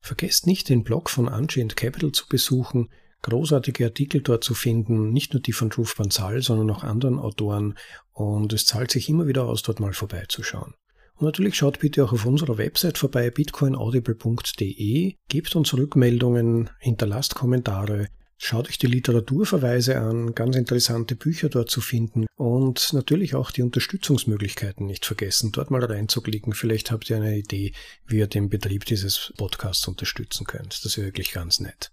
Vergesst 0.00 0.46
nicht, 0.46 0.68
den 0.68 0.84
Blog 0.84 1.08
von 1.08 1.28
Unchained 1.28 1.76
Capital 1.76 2.12
zu 2.12 2.28
besuchen, 2.28 2.90
großartige 3.26 3.84
Artikel 3.84 4.22
dort 4.22 4.44
zu 4.44 4.54
finden, 4.54 5.12
nicht 5.12 5.32
nur 5.34 5.42
die 5.42 5.52
von 5.52 5.68
Dhruv 5.68 5.96
Bansal, 5.96 6.42
sondern 6.42 6.70
auch 6.70 6.84
anderen 6.84 7.18
Autoren 7.18 7.74
und 8.12 8.52
es 8.52 8.66
zahlt 8.66 8.90
sich 8.90 9.08
immer 9.08 9.26
wieder 9.26 9.44
aus, 9.44 9.62
dort 9.62 9.80
mal 9.80 9.92
vorbeizuschauen. 9.92 10.74
Und 11.16 11.24
natürlich 11.24 11.56
schaut 11.56 11.80
bitte 11.80 12.04
auch 12.04 12.12
auf 12.12 12.26
unserer 12.26 12.58
Website 12.58 12.98
vorbei, 12.98 13.30
bitcoinaudible.de, 13.30 15.14
gebt 15.28 15.56
uns 15.56 15.74
Rückmeldungen, 15.74 16.70
hinterlasst 16.78 17.34
Kommentare, 17.34 18.08
schaut 18.38 18.68
euch 18.68 18.78
die 18.78 18.86
Literaturverweise 18.86 19.98
an, 19.98 20.34
ganz 20.34 20.56
interessante 20.56 21.16
Bücher 21.16 21.48
dort 21.48 21.70
zu 21.70 21.80
finden 21.80 22.26
und 22.36 22.92
natürlich 22.92 23.34
auch 23.34 23.50
die 23.50 23.62
Unterstützungsmöglichkeiten 23.62 24.86
nicht 24.86 25.06
vergessen, 25.06 25.52
dort 25.52 25.70
mal 25.70 25.82
reinzuklicken. 25.82 26.52
Vielleicht 26.52 26.90
habt 26.90 27.10
ihr 27.10 27.16
eine 27.16 27.36
Idee, 27.36 27.72
wie 28.06 28.18
ihr 28.18 28.26
den 28.26 28.50
Betrieb 28.50 28.84
dieses 28.84 29.32
Podcasts 29.36 29.88
unterstützen 29.88 30.46
könnt. 30.46 30.84
Das 30.84 30.96
wäre 30.96 31.08
wirklich 31.08 31.32
ganz 31.32 31.60
nett. 31.60 31.90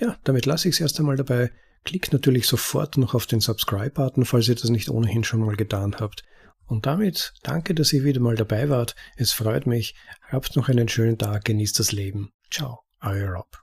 Ja, 0.00 0.16
damit 0.24 0.46
lasse 0.46 0.68
ich 0.68 0.76
es 0.76 0.80
erst 0.80 0.98
einmal 0.98 1.16
dabei. 1.16 1.50
Klickt 1.84 2.12
natürlich 2.12 2.46
sofort 2.46 2.96
noch 2.96 3.14
auf 3.14 3.26
den 3.26 3.40
Subscribe-Button, 3.40 4.24
falls 4.24 4.48
ihr 4.48 4.54
das 4.54 4.70
nicht 4.70 4.90
ohnehin 4.90 5.24
schon 5.24 5.40
mal 5.40 5.56
getan 5.56 5.96
habt. 5.98 6.24
Und 6.66 6.86
damit 6.86 7.32
danke, 7.42 7.74
dass 7.74 7.92
ihr 7.92 8.04
wieder 8.04 8.20
mal 8.20 8.36
dabei 8.36 8.68
wart. 8.68 8.94
Es 9.16 9.32
freut 9.32 9.66
mich. 9.66 9.94
Habt 10.28 10.54
noch 10.54 10.68
einen 10.68 10.88
schönen 10.88 11.16
Tag, 11.16 11.44
genießt 11.44 11.78
das 11.78 11.92
Leben. 11.92 12.30
Ciao, 12.50 12.80
euer 13.00 13.30
Rob. 13.30 13.58